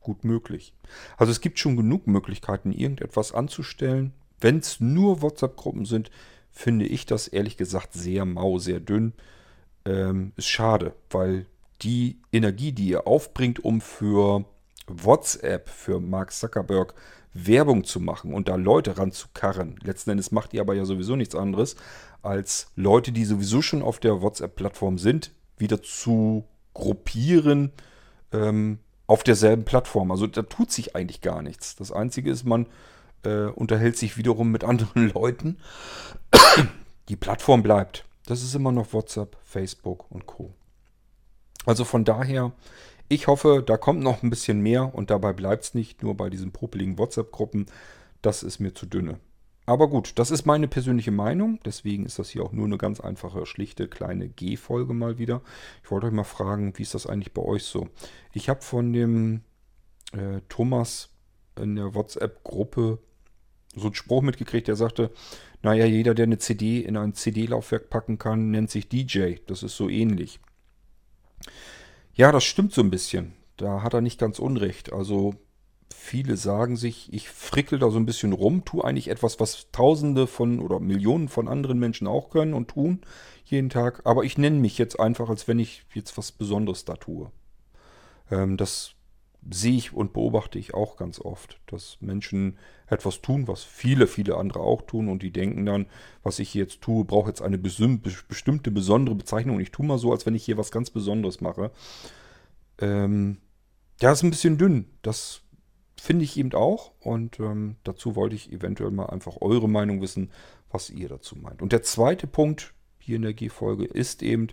Gut 0.00 0.24
möglich. 0.24 0.74
Also 1.16 1.30
es 1.30 1.40
gibt 1.40 1.58
schon 1.58 1.76
genug 1.76 2.06
Möglichkeiten, 2.06 2.72
irgendetwas 2.72 3.32
anzustellen. 3.32 4.12
Wenn 4.40 4.58
es 4.58 4.80
nur 4.80 5.22
WhatsApp-Gruppen 5.22 5.84
sind, 5.84 6.10
finde 6.50 6.86
ich 6.86 7.06
das 7.06 7.28
ehrlich 7.28 7.56
gesagt 7.56 7.94
sehr 7.94 8.24
mau, 8.24 8.58
sehr 8.58 8.80
dünn. 8.80 9.12
Ähm, 9.84 10.32
ist 10.36 10.48
schade, 10.48 10.94
weil 11.10 11.46
die 11.82 12.18
Energie, 12.32 12.72
die 12.72 12.88
ihr 12.88 13.06
aufbringt, 13.06 13.64
um 13.64 13.80
für 13.80 14.44
WhatsApp, 14.86 15.68
für 15.68 16.00
Mark 16.00 16.32
Zuckerberg 16.32 16.94
Werbung 17.32 17.84
zu 17.84 18.00
machen 18.00 18.34
und 18.34 18.48
da 18.48 18.56
Leute 18.56 18.98
ranzukarren. 18.98 19.76
Letzten 19.82 20.10
Endes 20.10 20.32
macht 20.32 20.52
ihr 20.52 20.60
aber 20.60 20.74
ja 20.74 20.84
sowieso 20.84 21.16
nichts 21.16 21.34
anderes, 21.34 21.76
als 22.22 22.70
Leute, 22.76 23.12
die 23.12 23.24
sowieso 23.24 23.62
schon 23.62 23.82
auf 23.82 24.00
der 24.00 24.20
WhatsApp-Plattform 24.20 24.98
sind, 24.98 25.30
wieder 25.56 25.82
zu 25.82 26.44
gruppieren 26.74 27.72
ähm, 28.32 28.78
auf 29.06 29.22
derselben 29.22 29.64
Plattform. 29.64 30.10
Also 30.10 30.26
da 30.26 30.42
tut 30.42 30.70
sich 30.70 30.96
eigentlich 30.96 31.20
gar 31.20 31.42
nichts. 31.42 31.76
Das 31.76 31.92
Einzige 31.92 32.30
ist, 32.30 32.44
man 32.44 32.66
äh, 33.24 33.46
unterhält 33.46 33.96
sich 33.96 34.16
wiederum 34.16 34.50
mit 34.50 34.64
anderen 34.70 35.10
Leuten. 35.10 35.58
Die 37.08 37.16
Plattform 37.16 37.62
bleibt. 37.62 38.04
Das 38.26 38.42
ist 38.42 38.54
immer 38.54 38.72
noch 38.72 38.92
WhatsApp, 38.92 39.36
Facebook 39.42 40.10
und 40.10 40.26
Co. 40.26 40.52
Also 41.66 41.84
von 41.84 42.04
daher 42.04 42.52
ich 43.12 43.26
hoffe, 43.26 43.64
da 43.66 43.76
kommt 43.76 44.02
noch 44.02 44.22
ein 44.22 44.30
bisschen 44.30 44.60
mehr 44.60 44.94
und 44.94 45.10
dabei 45.10 45.32
bleibt 45.32 45.64
es 45.64 45.74
nicht 45.74 46.00
nur 46.00 46.16
bei 46.16 46.30
diesen 46.30 46.52
popeligen 46.52 46.96
WhatsApp-Gruppen. 46.96 47.66
Das 48.22 48.44
ist 48.44 48.60
mir 48.60 48.72
zu 48.72 48.86
dünne. 48.86 49.18
Aber 49.66 49.88
gut, 49.88 50.12
das 50.20 50.30
ist 50.30 50.46
meine 50.46 50.68
persönliche 50.68 51.10
Meinung. 51.10 51.58
Deswegen 51.64 52.06
ist 52.06 52.20
das 52.20 52.30
hier 52.30 52.44
auch 52.44 52.52
nur 52.52 52.66
eine 52.66 52.78
ganz 52.78 53.00
einfache, 53.00 53.46
schlichte, 53.46 53.88
kleine 53.88 54.28
G-Folge 54.28 54.94
mal 54.94 55.18
wieder. 55.18 55.42
Ich 55.82 55.90
wollte 55.90 56.06
euch 56.06 56.12
mal 56.12 56.22
fragen, 56.22 56.78
wie 56.78 56.82
ist 56.82 56.94
das 56.94 57.08
eigentlich 57.08 57.34
bei 57.34 57.42
euch 57.42 57.64
so? 57.64 57.88
Ich 58.32 58.48
habe 58.48 58.62
von 58.62 58.92
dem 58.92 59.42
äh, 60.12 60.40
Thomas 60.48 61.10
in 61.60 61.74
der 61.74 61.96
WhatsApp-Gruppe 61.96 63.00
so 63.74 63.86
einen 63.86 63.94
Spruch 63.94 64.22
mitgekriegt, 64.22 64.68
der 64.68 64.76
sagte, 64.76 65.10
naja, 65.62 65.84
jeder, 65.84 66.14
der 66.14 66.24
eine 66.24 66.38
CD 66.38 66.80
in 66.80 66.96
ein 66.96 67.14
CD-Laufwerk 67.14 67.90
packen 67.90 68.18
kann, 68.18 68.50
nennt 68.50 68.70
sich 68.70 68.88
DJ. 68.88 69.36
Das 69.46 69.62
ist 69.62 69.76
so 69.76 69.88
ähnlich. 69.88 70.40
Ja, 72.14 72.32
das 72.32 72.44
stimmt 72.44 72.72
so 72.72 72.80
ein 72.80 72.90
bisschen. 72.90 73.34
Da 73.56 73.82
hat 73.82 73.94
er 73.94 74.00
nicht 74.00 74.18
ganz 74.18 74.38
unrecht. 74.38 74.92
Also 74.92 75.34
viele 75.94 76.36
sagen 76.36 76.76
sich, 76.76 77.12
ich 77.12 77.28
frickel 77.28 77.78
da 77.78 77.90
so 77.90 77.98
ein 77.98 78.06
bisschen 78.06 78.32
rum, 78.32 78.64
tue 78.64 78.84
eigentlich 78.84 79.08
etwas, 79.08 79.38
was 79.38 79.70
Tausende 79.70 80.26
von 80.26 80.60
oder 80.60 80.80
Millionen 80.80 81.28
von 81.28 81.46
anderen 81.46 81.78
Menschen 81.78 82.06
auch 82.06 82.30
können 82.30 82.54
und 82.54 82.68
tun 82.68 83.02
jeden 83.44 83.68
Tag. 83.68 84.00
Aber 84.04 84.24
ich 84.24 84.38
nenne 84.38 84.58
mich 84.58 84.78
jetzt 84.78 84.98
einfach, 84.98 85.28
als 85.28 85.46
wenn 85.48 85.58
ich 85.58 85.84
jetzt 85.92 86.16
was 86.16 86.32
Besonderes 86.32 86.84
da 86.84 86.96
tue. 86.96 87.30
Ähm, 88.30 88.56
das 88.56 88.94
sehe 89.48 89.76
ich 89.76 89.92
und 89.92 90.12
beobachte 90.12 90.58
ich 90.58 90.74
auch 90.74 90.96
ganz 90.96 91.20
oft, 91.20 91.60
dass 91.66 91.98
Menschen 92.00 92.58
etwas 92.88 93.22
tun, 93.22 93.48
was 93.48 93.62
viele, 93.62 94.06
viele 94.06 94.36
andere 94.36 94.60
auch 94.60 94.82
tun 94.82 95.08
und 95.08 95.22
die 95.22 95.32
denken 95.32 95.64
dann, 95.64 95.86
was 96.22 96.38
ich 96.38 96.52
jetzt 96.54 96.82
tue, 96.82 97.04
braucht 97.04 97.28
jetzt 97.28 97.42
eine 97.42 97.58
bestimmte 97.58 98.70
besondere 98.70 99.14
Bezeichnung 99.14 99.56
und 99.56 99.62
ich 99.62 99.70
tue 99.70 99.86
mal 99.86 99.98
so, 99.98 100.12
als 100.12 100.26
wenn 100.26 100.34
ich 100.34 100.44
hier 100.44 100.58
was 100.58 100.70
ganz 100.70 100.90
Besonderes 100.90 101.40
mache. 101.40 101.70
Ähm, 102.78 103.38
ja, 104.00 104.12
ist 104.12 104.22
ein 104.22 104.30
bisschen 104.30 104.58
dünn. 104.58 104.86
Das 105.02 105.42
finde 105.96 106.24
ich 106.24 106.36
eben 106.36 106.52
auch 106.54 106.92
und 107.00 107.38
ähm, 107.40 107.76
dazu 107.84 108.16
wollte 108.16 108.34
ich 108.34 108.52
eventuell 108.52 108.90
mal 108.90 109.06
einfach 109.06 109.38
eure 109.40 109.68
Meinung 109.68 110.00
wissen, 110.00 110.30
was 110.70 110.90
ihr 110.90 111.08
dazu 111.08 111.36
meint. 111.36 111.62
Und 111.62 111.72
der 111.72 111.82
zweite 111.82 112.26
Punkt 112.26 112.74
hier 112.98 113.16
in 113.16 113.22
der 113.22 113.34
G-Folge 113.34 113.84
ist 113.84 114.22
eben, 114.22 114.48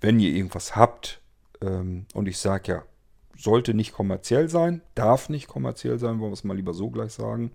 wenn 0.00 0.20
ihr 0.20 0.30
irgendwas 0.30 0.76
habt 0.76 1.20
ähm, 1.60 2.06
und 2.14 2.28
ich 2.28 2.38
sage 2.38 2.72
ja, 2.72 2.82
sollte 3.36 3.74
nicht 3.74 3.92
kommerziell 3.92 4.48
sein, 4.48 4.82
darf 4.94 5.28
nicht 5.28 5.48
kommerziell 5.48 5.98
sein, 5.98 6.20
wollen 6.20 6.30
wir 6.30 6.34
es 6.34 6.44
mal 6.44 6.56
lieber 6.56 6.74
so 6.74 6.90
gleich 6.90 7.12
sagen, 7.12 7.52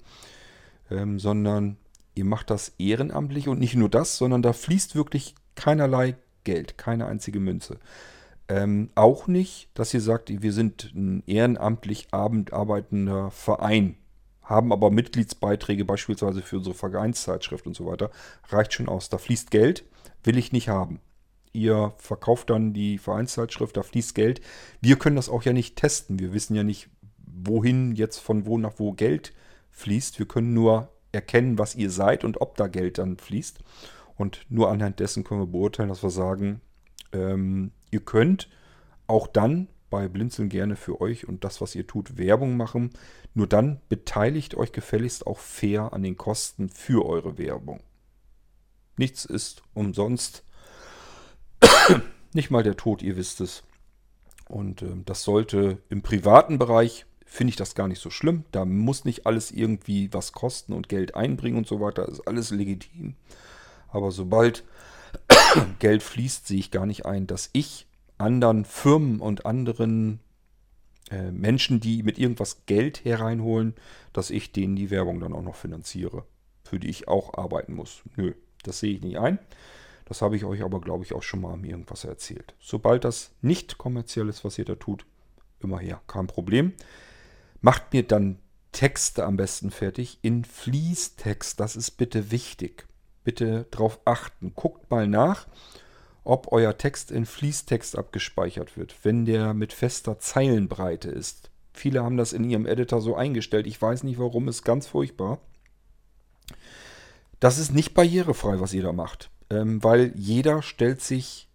ähm, 0.92 1.20
sondern 1.20 1.78
ihr 2.16 2.26
macht 2.26 2.50
das 2.50 2.74
ehrenamtlich 2.78 3.48
und 3.48 3.60
nicht 3.60 3.76
nur 3.76 3.90
das, 3.90 4.18
sondern 4.18 4.42
da 4.42 4.54
fließt 4.54 4.96
wirklich 4.96 5.36
keinerlei 5.56 6.16
Geld, 6.44 6.78
keine 6.78 7.06
einzige 7.06 7.40
Münze. 7.40 7.80
Ähm, 8.48 8.90
auch 8.96 9.28
nicht, 9.28 9.70
dass 9.74 9.94
ihr 9.94 10.02
sagt, 10.02 10.42
wir 10.42 10.54
sind 10.54 10.92
ein 10.96 11.24
ehrenamtlich 11.28 12.08
abendarbeitender 12.12 13.30
Verein, 13.32 13.96
haben 14.42 14.74
aber 14.74 14.90
Mitgliedsbeiträge 14.90 15.86
beispielsweise 15.86 16.42
für 16.42 16.58
unsere 16.58 16.76
Vereinszeitschrift 16.76 17.68
und 17.68 17.76
so 17.76 17.86
weiter. 17.86 18.10
Reicht 18.48 18.74
schon 18.74 18.90
aus. 18.90 19.10
Da 19.10 19.20
fließt 19.20 19.52
Geld, 19.52 19.86
will 20.24 20.40
ich 20.40 20.52
nicht 20.52 20.70
haben 20.70 21.00
ihr 21.54 21.94
verkauft 21.98 22.50
dann 22.50 22.74
die 22.74 22.98
Vereinszeitschrift, 22.98 23.78
da 23.78 23.84
fließt 23.84 24.16
Geld. 24.16 24.42
Wir 24.82 24.98
können 24.98 25.16
das 25.16 25.30
auch 25.30 25.44
ja 25.44 25.54
nicht 25.54 25.76
testen. 25.76 26.20
Wir 26.20 26.34
wissen 26.34 26.56
ja 26.56 26.64
nicht, 26.64 26.90
wohin 27.26 27.96
jetzt 27.96 28.20
von 28.20 28.46
wo 28.46 28.58
nach 28.58 28.74
wo 28.78 28.94
Geld 28.94 29.34
fließt. 29.72 30.20
Wir 30.20 30.28
können 30.28 30.54
nur 30.54 30.90
erkennen, 31.12 31.58
was 31.58 31.76
ihr 31.76 31.90
seid 31.90 32.24
und 32.24 32.42
ob 32.42 32.56
da 32.56 32.68
Geld 32.68 32.98
dann 32.98 33.18
fließt. 33.18 33.60
Und 34.16 34.46
nur 34.50 34.70
anhand 34.70 35.00
dessen 35.00 35.24
können 35.24 35.42
wir 35.42 35.48
beurteilen, 35.48 35.90
dass 35.90 36.04
wir 36.04 36.10
sagen, 36.10 36.62
ähm, 37.14 37.72
ihr 37.90 38.02
könnt 38.02 38.50
auch 39.08 39.28
dann 39.28 39.70
bei 39.90 40.08
Blinzeln 40.08 40.50
gerne 40.50 40.76
für 40.76 41.02
euch 41.02 41.28
und 41.28 41.44
das, 41.44 41.62
was 41.62 41.74
ihr 41.74 41.88
tut, 41.88 42.18
Werbung 42.18 42.58
machen. 42.58 42.92
Nur 43.34 43.48
dann 43.48 43.82
beteiligt 43.90 44.56
euch 44.56 44.72
gefälligst 44.72 45.26
auch 45.26 45.40
fair 45.40 45.94
an 45.94 46.04
den 46.04 46.18
Kosten 46.18 46.70
für 46.70 47.06
eure 47.06 47.38
Werbung. 47.38 47.82
Nichts 48.98 49.26
ist 49.26 49.64
umsonst. 49.74 50.44
Nicht 52.34 52.52
mal 52.52 52.64
der 52.64 52.78
Tod, 52.78 53.02
ihr 53.02 53.18
wisst 53.18 53.42
es. 53.42 53.64
Und 54.48 54.82
äh, 54.82 54.96
das 55.06 55.24
sollte 55.24 55.78
im 55.90 56.02
privaten 56.02 56.58
Bereich, 56.58 57.06
finde 57.26 57.52
ich 57.52 57.56
das 57.56 57.76
gar 57.76 57.88
nicht 57.88 58.02
so 58.02 58.10
schlimm. 58.10 58.44
Da 58.52 58.66
muss 58.66 59.06
nicht 59.06 59.28
alles 59.28 59.52
irgendwie 59.52 60.12
was 60.12 60.32
kosten 60.32 60.74
und 60.74 60.90
Geld 60.90 61.14
einbringen 61.14 61.58
und 61.58 61.68
so 61.68 61.80
weiter. 61.80 62.08
Ist 62.08 62.28
alles 62.28 62.50
legitim. 62.50 63.16
Aber 63.88 64.12
sobald 64.12 64.64
Geld 65.80 66.02
fließt, 66.02 66.48
sehe 66.48 66.58
ich 66.58 66.72
gar 66.72 66.88
nicht 66.88 67.06
ein, 67.06 67.28
dass 67.28 67.52
ich 67.54 67.88
anderen 68.18 68.66
Firmen 68.66 69.20
und 69.20 69.46
anderen 69.46 70.20
äh, 71.12 71.32
Menschen, 71.32 71.80
die 71.80 72.04
mit 72.04 72.18
irgendwas 72.18 72.66
Geld 72.66 73.06
hereinholen, 73.06 73.76
dass 74.14 74.30
ich 74.30 74.52
denen 74.52 74.76
die 74.76 74.90
Werbung 74.90 75.20
dann 75.20 75.34
auch 75.34 75.42
noch 75.42 75.56
finanziere, 75.56 76.26
für 76.64 76.80
die 76.80 76.90
ich 76.90 77.08
auch 77.08 77.36
arbeiten 77.36 77.74
muss. 77.74 78.02
Nö, 78.16 78.34
das 78.64 78.80
sehe 78.80 78.96
ich 78.96 79.02
nicht 79.02 79.20
ein. 79.20 79.40
Das 80.10 80.24
habe 80.24 80.36
ich 80.36 80.44
euch 80.44 80.64
aber, 80.64 80.82
glaube 80.82 81.04
ich, 81.04 81.14
auch 81.14 81.22
schon 81.22 81.42
mal 81.42 81.64
irgendwas 81.64 82.04
erzählt. 82.04 82.56
Sobald 82.60 83.04
das 83.04 83.32
nicht 83.42 83.78
kommerziell 83.78 84.28
ist, 84.28 84.44
was 84.44 84.58
ihr 84.58 84.66
da 84.66 84.74
tut, 84.74 85.06
immer 85.60 85.78
her, 85.78 86.02
kein 86.08 86.26
Problem. 86.26 86.74
Macht 87.62 87.94
mir 87.94 88.02
dann 88.02 88.40
Texte 88.72 89.24
am 89.24 89.38
besten 89.38 89.70
fertig 89.70 90.18
in 90.24 90.46
Fließtext. 90.46 91.60
Das 91.60 91.76
ist 91.76 91.92
bitte 91.92 92.32
wichtig. 92.32 92.88
Bitte 93.24 93.68
darauf 93.70 94.00
achten. 94.06 94.54
Guckt 94.56 94.90
mal 94.90 95.08
nach, 95.08 95.48
ob 96.24 96.52
euer 96.52 96.76
Text 96.76 97.12
in 97.12 97.28
Fließtext 97.28 97.96
abgespeichert 97.96 98.78
wird, 98.78 98.96
wenn 99.04 99.26
der 99.26 99.54
mit 99.54 99.74
fester 99.74 100.18
Zeilenbreite 100.18 101.12
ist. 101.12 101.52
Viele 101.72 102.04
haben 102.04 102.18
das 102.18 102.34
in 102.34 102.50
ihrem 102.50 102.66
Editor 102.66 103.00
so 103.00 103.16
eingestellt. 103.16 103.68
Ich 103.68 103.80
weiß 103.80 104.02
nicht 104.04 104.18
warum, 104.18 104.48
ist 104.48 104.64
ganz 104.64 104.88
furchtbar. 104.88 105.40
Das 107.40 107.60
ist 107.60 107.72
nicht 107.72 107.94
barrierefrei, 107.94 108.60
was 108.60 108.74
ihr 108.74 108.82
da 108.82 108.92
macht 108.92 109.30
ähm, 109.50 109.84
weil 109.84 110.14
jeder 110.16 110.62
stellt 110.62 111.02
sich 111.02 111.48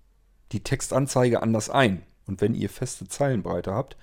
die 0.52 0.62
Textanzeige 0.62 1.42
anders 1.42 1.70
ein. 1.70 2.02
Und 2.26 2.40
wenn 2.40 2.54
ihr 2.54 2.70
feste 2.70 3.08
Zeilenbreite 3.08 3.72
habt, 3.72 3.96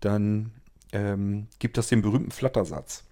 dann 0.00 0.52
ähm, 0.92 1.48
gibt 1.58 1.76
das 1.76 1.88
den 1.88 2.02
berühmten 2.02 2.30
Flattersatz. 2.30 3.04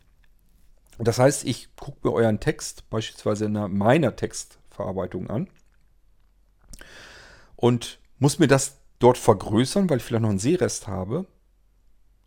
Das 0.99 1.19
heißt, 1.19 1.45
ich 1.45 1.75
gucke 1.77 2.07
mir 2.07 2.15
euren 2.15 2.41
Text 2.41 2.89
beispielsweise 2.91 3.47
in 3.47 3.53
meiner 3.53 4.15
Textverarbeitung 4.15 5.29
an 5.31 5.49
und 7.57 7.99
muss 8.19 8.39
mir 8.39 8.47
das 8.47 8.79
dort 8.99 9.19
vergrößern, 9.19 9.91
weil 9.91 9.99
ich 9.99 10.05
vielleicht 10.05 10.23
noch 10.23 10.31
einen 10.31 10.39
Sehrest 10.39 10.87
habe. 10.87 11.27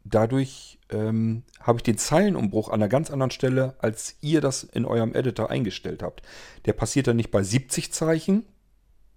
Dadurch 0.04 0.75
ähm, 0.90 1.44
habe 1.60 1.80
ich 1.80 1.84
den 1.84 1.98
Zeilenumbruch 1.98 2.70
an 2.70 2.76
einer 2.76 2.88
ganz 2.90 3.10
anderen 3.10 3.32
Stelle, 3.32 3.76
als 3.80 4.16
ihr 4.22 4.42
das 4.42 4.64
in 4.64 4.86
eurem 4.86 5.14
Editor 5.14 5.50
eingestellt 5.50 6.04
habt. 6.04 6.22
Der 6.66 6.74
passiert 6.74 7.08
dann 7.08 7.18
nicht 7.18 7.32
bei 7.32 7.44
70 7.44 7.92
Zeichen. 7.92 8.46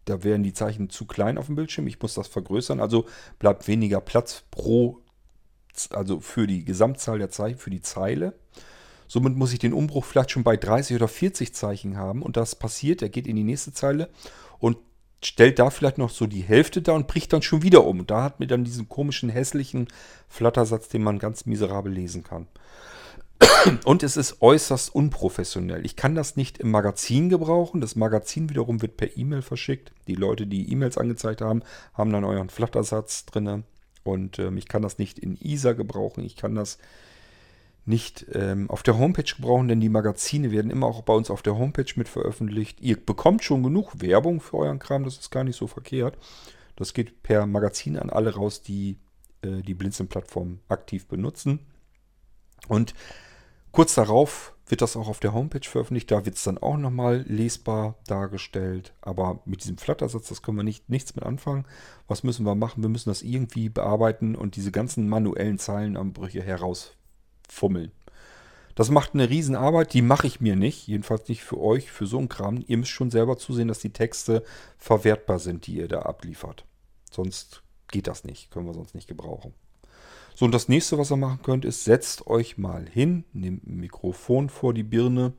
Da 0.04 0.24
wären 0.24 0.42
die 0.42 0.54
Zeichen 0.54 0.88
zu 0.88 1.06
klein 1.06 1.36
auf 1.36 1.46
dem 1.46 1.56
Bildschirm. 1.56 1.86
Ich 1.86 2.00
muss 2.00 2.14
das 2.14 2.28
vergrößern. 2.28 2.80
Also 2.80 3.06
bleibt 3.38 3.68
weniger 3.68 4.00
Platz 4.00 4.44
pro, 4.50 5.02
also 5.90 6.20
für 6.20 6.46
die 6.46 6.64
Gesamtzahl 6.64 7.18
der 7.18 7.30
Zeichen, 7.30 7.58
für 7.58 7.70
die 7.70 7.82
Zeile. 7.82 8.34
Somit 9.06 9.36
muss 9.36 9.52
ich 9.52 9.58
den 9.58 9.72
Umbruch 9.72 10.04
vielleicht 10.04 10.30
schon 10.30 10.44
bei 10.44 10.56
30 10.56 10.96
oder 10.96 11.08
40 11.08 11.54
Zeichen 11.54 11.96
haben. 11.96 12.22
Und 12.22 12.36
das 12.36 12.54
passiert, 12.54 13.02
er 13.02 13.08
geht 13.10 13.26
in 13.26 13.36
die 13.36 13.44
nächste 13.44 13.72
Zeile 13.72 14.08
und 14.58 14.78
stellt 15.22 15.58
da 15.58 15.70
vielleicht 15.70 15.98
noch 15.98 16.10
so 16.10 16.26
die 16.26 16.42
Hälfte 16.42 16.82
da 16.82 16.92
und 16.92 17.08
bricht 17.08 17.32
dann 17.32 17.42
schon 17.42 17.62
wieder 17.62 17.84
um. 17.84 18.00
Und 18.00 18.10
da 18.10 18.22
hat 18.22 18.40
mir 18.40 18.46
dann 18.46 18.64
diesen 18.64 18.88
komischen, 18.88 19.28
hässlichen 19.28 19.88
Flattersatz, 20.28 20.88
den 20.88 21.02
man 21.02 21.18
ganz 21.18 21.46
miserabel 21.46 21.92
lesen 21.92 22.22
kann. 22.22 22.46
Und 23.84 24.02
es 24.02 24.16
ist 24.16 24.42
äußerst 24.42 24.94
unprofessionell. 24.94 25.84
Ich 25.84 25.96
kann 25.96 26.14
das 26.14 26.36
nicht 26.36 26.58
im 26.58 26.70
Magazin 26.70 27.28
gebrauchen. 27.28 27.80
Das 27.80 27.96
Magazin 27.96 28.50
wiederum 28.50 28.82
wird 28.82 28.96
per 28.96 29.16
E-Mail 29.16 29.42
verschickt. 29.42 29.92
Die 30.06 30.14
Leute, 30.14 30.46
die 30.46 30.70
E-Mails 30.72 30.98
angezeigt 30.98 31.40
haben, 31.40 31.62
haben 31.94 32.12
dann 32.12 32.24
euren 32.24 32.50
Flattersatz 32.50 33.26
drin. 33.26 33.64
Und 34.02 34.38
ähm, 34.38 34.56
ich 34.56 34.68
kann 34.68 34.82
das 34.82 34.98
nicht 34.98 35.18
in 35.18 35.36
ISA 35.36 35.72
gebrauchen. 35.72 36.24
Ich 36.24 36.36
kann 36.36 36.54
das 36.54 36.78
nicht 37.88 38.26
ähm, 38.32 38.70
auf 38.70 38.82
der 38.82 38.98
Homepage 38.98 39.34
gebrauchen, 39.34 39.68
denn 39.68 39.80
die 39.80 39.88
Magazine 39.88 40.52
werden 40.52 40.70
immer 40.70 40.86
auch 40.86 41.02
bei 41.02 41.14
uns 41.14 41.30
auf 41.30 41.42
der 41.42 41.58
Homepage 41.58 41.92
mit 41.96 42.08
veröffentlicht. 42.08 42.80
Ihr 42.80 42.96
bekommt 42.96 43.42
schon 43.42 43.62
genug 43.62 44.00
Werbung 44.00 44.40
für 44.40 44.58
euren 44.58 44.78
Kram, 44.78 45.04
das 45.04 45.18
ist 45.18 45.30
gar 45.30 45.44
nicht 45.44 45.56
so 45.56 45.66
verkehrt. 45.66 46.18
Das 46.76 46.94
geht 46.94 47.22
per 47.22 47.46
Magazin 47.46 47.98
an 47.98 48.10
alle 48.10 48.34
raus, 48.34 48.62
die 48.62 48.98
äh, 49.42 49.62
die 49.62 49.74
Blinzeln-Plattform 49.74 50.60
aktiv 50.68 51.06
benutzen. 51.06 51.60
Und 52.68 52.94
kurz 53.72 53.94
darauf 53.94 54.54
wird 54.66 54.82
das 54.82 54.96
auch 54.96 55.08
auf 55.08 55.18
der 55.18 55.32
Homepage 55.32 55.66
veröffentlicht. 55.66 56.10
Da 56.10 56.26
wird 56.26 56.36
es 56.36 56.44
dann 56.44 56.58
auch 56.58 56.76
nochmal 56.76 57.24
lesbar 57.26 57.96
dargestellt. 58.06 58.92
Aber 59.00 59.40
mit 59.46 59.62
diesem 59.62 59.78
Flattersatz, 59.78 60.28
das 60.28 60.42
können 60.42 60.58
wir 60.58 60.64
nicht, 60.64 60.90
nichts 60.90 61.14
mit 61.16 61.24
anfangen. 61.24 61.64
Was 62.06 62.22
müssen 62.22 62.44
wir 62.44 62.54
machen? 62.54 62.82
Wir 62.82 62.90
müssen 62.90 63.08
das 63.08 63.22
irgendwie 63.22 63.70
bearbeiten 63.70 64.34
und 64.36 64.56
diese 64.56 64.72
ganzen 64.72 65.08
manuellen 65.08 65.58
Zeilenanbrüche 65.58 66.42
heraus 66.42 66.97
fummeln. 67.48 67.92
Das 68.74 68.90
macht 68.90 69.14
eine 69.14 69.28
Riesenarbeit, 69.28 69.92
die 69.92 70.02
mache 70.02 70.28
ich 70.28 70.40
mir 70.40 70.54
nicht, 70.54 70.86
jedenfalls 70.86 71.28
nicht 71.28 71.42
für 71.42 71.60
euch, 71.60 71.90
für 71.90 72.06
so 72.06 72.18
einen 72.18 72.28
Kram. 72.28 72.62
Ihr 72.68 72.76
müsst 72.76 72.92
schon 72.92 73.10
selber 73.10 73.36
zusehen, 73.36 73.66
dass 73.66 73.80
die 73.80 73.92
Texte 73.92 74.44
verwertbar 74.76 75.40
sind, 75.40 75.66
die 75.66 75.78
ihr 75.78 75.88
da 75.88 76.02
abliefert. 76.02 76.64
Sonst 77.10 77.62
geht 77.90 78.06
das 78.06 78.22
nicht, 78.22 78.52
können 78.52 78.66
wir 78.66 78.74
sonst 78.74 78.94
nicht 78.94 79.08
gebrauchen. 79.08 79.52
So, 80.36 80.44
und 80.44 80.52
das 80.52 80.68
nächste, 80.68 80.96
was 80.96 81.10
ihr 81.10 81.16
machen 81.16 81.40
könnt, 81.42 81.64
ist, 81.64 81.82
setzt 81.82 82.28
euch 82.28 82.58
mal 82.58 82.88
hin, 82.88 83.24
nehmt 83.32 83.66
ein 83.66 83.78
Mikrofon 83.78 84.48
vor 84.48 84.72
die 84.72 84.84
Birne 84.84 85.32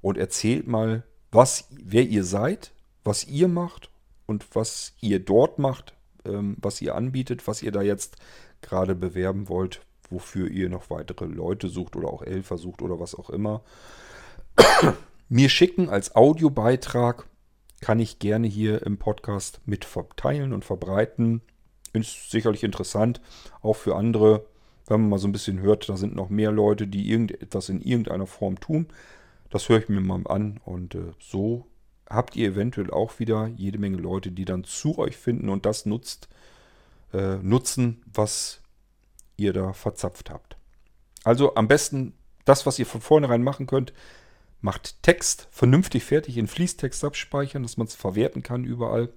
und 0.00 0.16
erzählt 0.16 0.68
mal, 0.68 1.02
was, 1.32 1.66
wer 1.70 2.04
ihr 2.04 2.22
seid, 2.22 2.72
was 3.02 3.24
ihr 3.24 3.48
macht 3.48 3.90
und 4.26 4.46
was 4.54 4.94
ihr 5.00 5.18
dort 5.18 5.58
macht, 5.58 5.94
ähm, 6.24 6.56
was 6.60 6.80
ihr 6.80 6.94
anbietet, 6.94 7.48
was 7.48 7.62
ihr 7.62 7.72
da 7.72 7.82
jetzt 7.82 8.16
gerade 8.60 8.94
bewerben 8.94 9.48
wollt, 9.48 9.80
wofür 10.10 10.48
ihr 10.50 10.68
noch 10.68 10.90
weitere 10.90 11.26
Leute 11.26 11.68
sucht 11.68 11.96
oder 11.96 12.08
auch 12.08 12.24
Helfer 12.24 12.58
sucht 12.58 12.82
oder 12.82 13.00
was 13.00 13.14
auch 13.14 13.30
immer. 13.30 13.62
Mir 15.28 15.48
schicken 15.48 15.88
als 15.88 16.14
Audiobeitrag 16.14 17.26
kann 17.80 18.00
ich 18.00 18.18
gerne 18.18 18.46
hier 18.46 18.84
im 18.86 18.98
Podcast 18.98 19.60
mit 19.66 19.84
verteilen 19.84 20.52
und 20.52 20.64
verbreiten. 20.64 21.42
Ist 21.92 22.30
sicherlich 22.30 22.64
interessant, 22.64 23.20
auch 23.62 23.74
für 23.76 23.96
andere, 23.96 24.46
wenn 24.86 25.00
man 25.00 25.10
mal 25.10 25.18
so 25.18 25.28
ein 25.28 25.32
bisschen 25.32 25.60
hört, 25.60 25.88
da 25.88 25.96
sind 25.96 26.14
noch 26.14 26.28
mehr 26.28 26.52
Leute, 26.52 26.86
die 26.86 27.10
irgendetwas 27.10 27.68
in 27.68 27.80
irgendeiner 27.80 28.26
Form 28.26 28.60
tun. 28.60 28.86
Das 29.50 29.68
höre 29.68 29.78
ich 29.78 29.88
mir 29.88 30.00
mal 30.00 30.26
an 30.26 30.60
und 30.64 30.94
äh, 30.94 31.12
so 31.18 31.66
habt 32.08 32.36
ihr 32.36 32.48
eventuell 32.48 32.90
auch 32.90 33.18
wieder 33.18 33.46
jede 33.46 33.78
Menge 33.78 33.96
Leute, 33.96 34.30
die 34.30 34.44
dann 34.44 34.64
zu 34.64 34.98
euch 34.98 35.16
finden 35.16 35.48
und 35.48 35.66
das 35.66 35.86
nutzt, 35.86 36.28
äh, 37.12 37.36
nutzen, 37.36 38.02
was 38.12 38.60
ihr 39.36 39.52
da 39.52 39.72
verzapft 39.72 40.30
habt. 40.30 40.56
Also 41.24 41.54
am 41.54 41.68
besten 41.68 42.14
das, 42.44 42.66
was 42.66 42.78
ihr 42.78 42.86
von 42.86 43.00
vornherein 43.00 43.42
machen 43.42 43.66
könnt, 43.66 43.92
macht 44.60 45.02
Text 45.02 45.48
vernünftig 45.50 46.04
fertig 46.04 46.38
in 46.38 46.46
Fließtext 46.46 47.04
abspeichern, 47.04 47.62
dass 47.62 47.76
man 47.76 47.86
es 47.86 47.94
verwerten 47.94 48.42
kann 48.42 48.64
überall. 48.64 49.12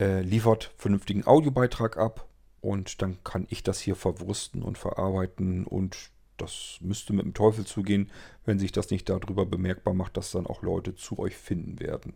Äh, 0.00 0.22
liefert 0.22 0.72
vernünftigen 0.76 1.26
Audiobeitrag 1.26 1.96
ab 1.96 2.28
und 2.60 3.02
dann 3.02 3.22
kann 3.24 3.46
ich 3.50 3.62
das 3.62 3.80
hier 3.80 3.96
verwursten 3.96 4.62
und 4.62 4.78
verarbeiten 4.78 5.66
und 5.66 6.10
das 6.36 6.78
müsste 6.80 7.12
mit 7.12 7.24
dem 7.24 7.34
Teufel 7.34 7.66
zugehen, 7.66 8.10
wenn 8.44 8.60
sich 8.60 8.70
das 8.70 8.90
nicht 8.90 9.08
darüber 9.08 9.44
bemerkbar 9.44 9.94
macht, 9.94 10.16
dass 10.16 10.30
dann 10.30 10.46
auch 10.46 10.62
Leute 10.62 10.94
zu 10.94 11.18
euch 11.18 11.36
finden 11.36 11.80
werden. 11.80 12.14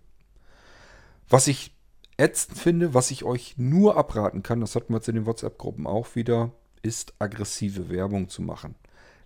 Was 1.29 1.49
ich 1.49 1.75
ätzend 2.17 2.59
finde, 2.59 2.95
was 2.95 3.11
ich 3.11 3.25
euch 3.25 3.55
nur 3.57 3.97
abraten 3.97 4.43
kann, 4.43 4.61
das 4.61 4.75
hatten 4.75 4.93
wir 4.93 4.97
jetzt 4.97 5.09
in 5.09 5.15
den 5.15 5.27
WhatsApp-Gruppen 5.27 5.87
auch 5.87 6.15
wieder, 6.15 6.53
ist 6.83 7.15
aggressive 7.19 7.91
Werbung 7.91 8.29
zu 8.29 8.43
machen. 8.43 8.75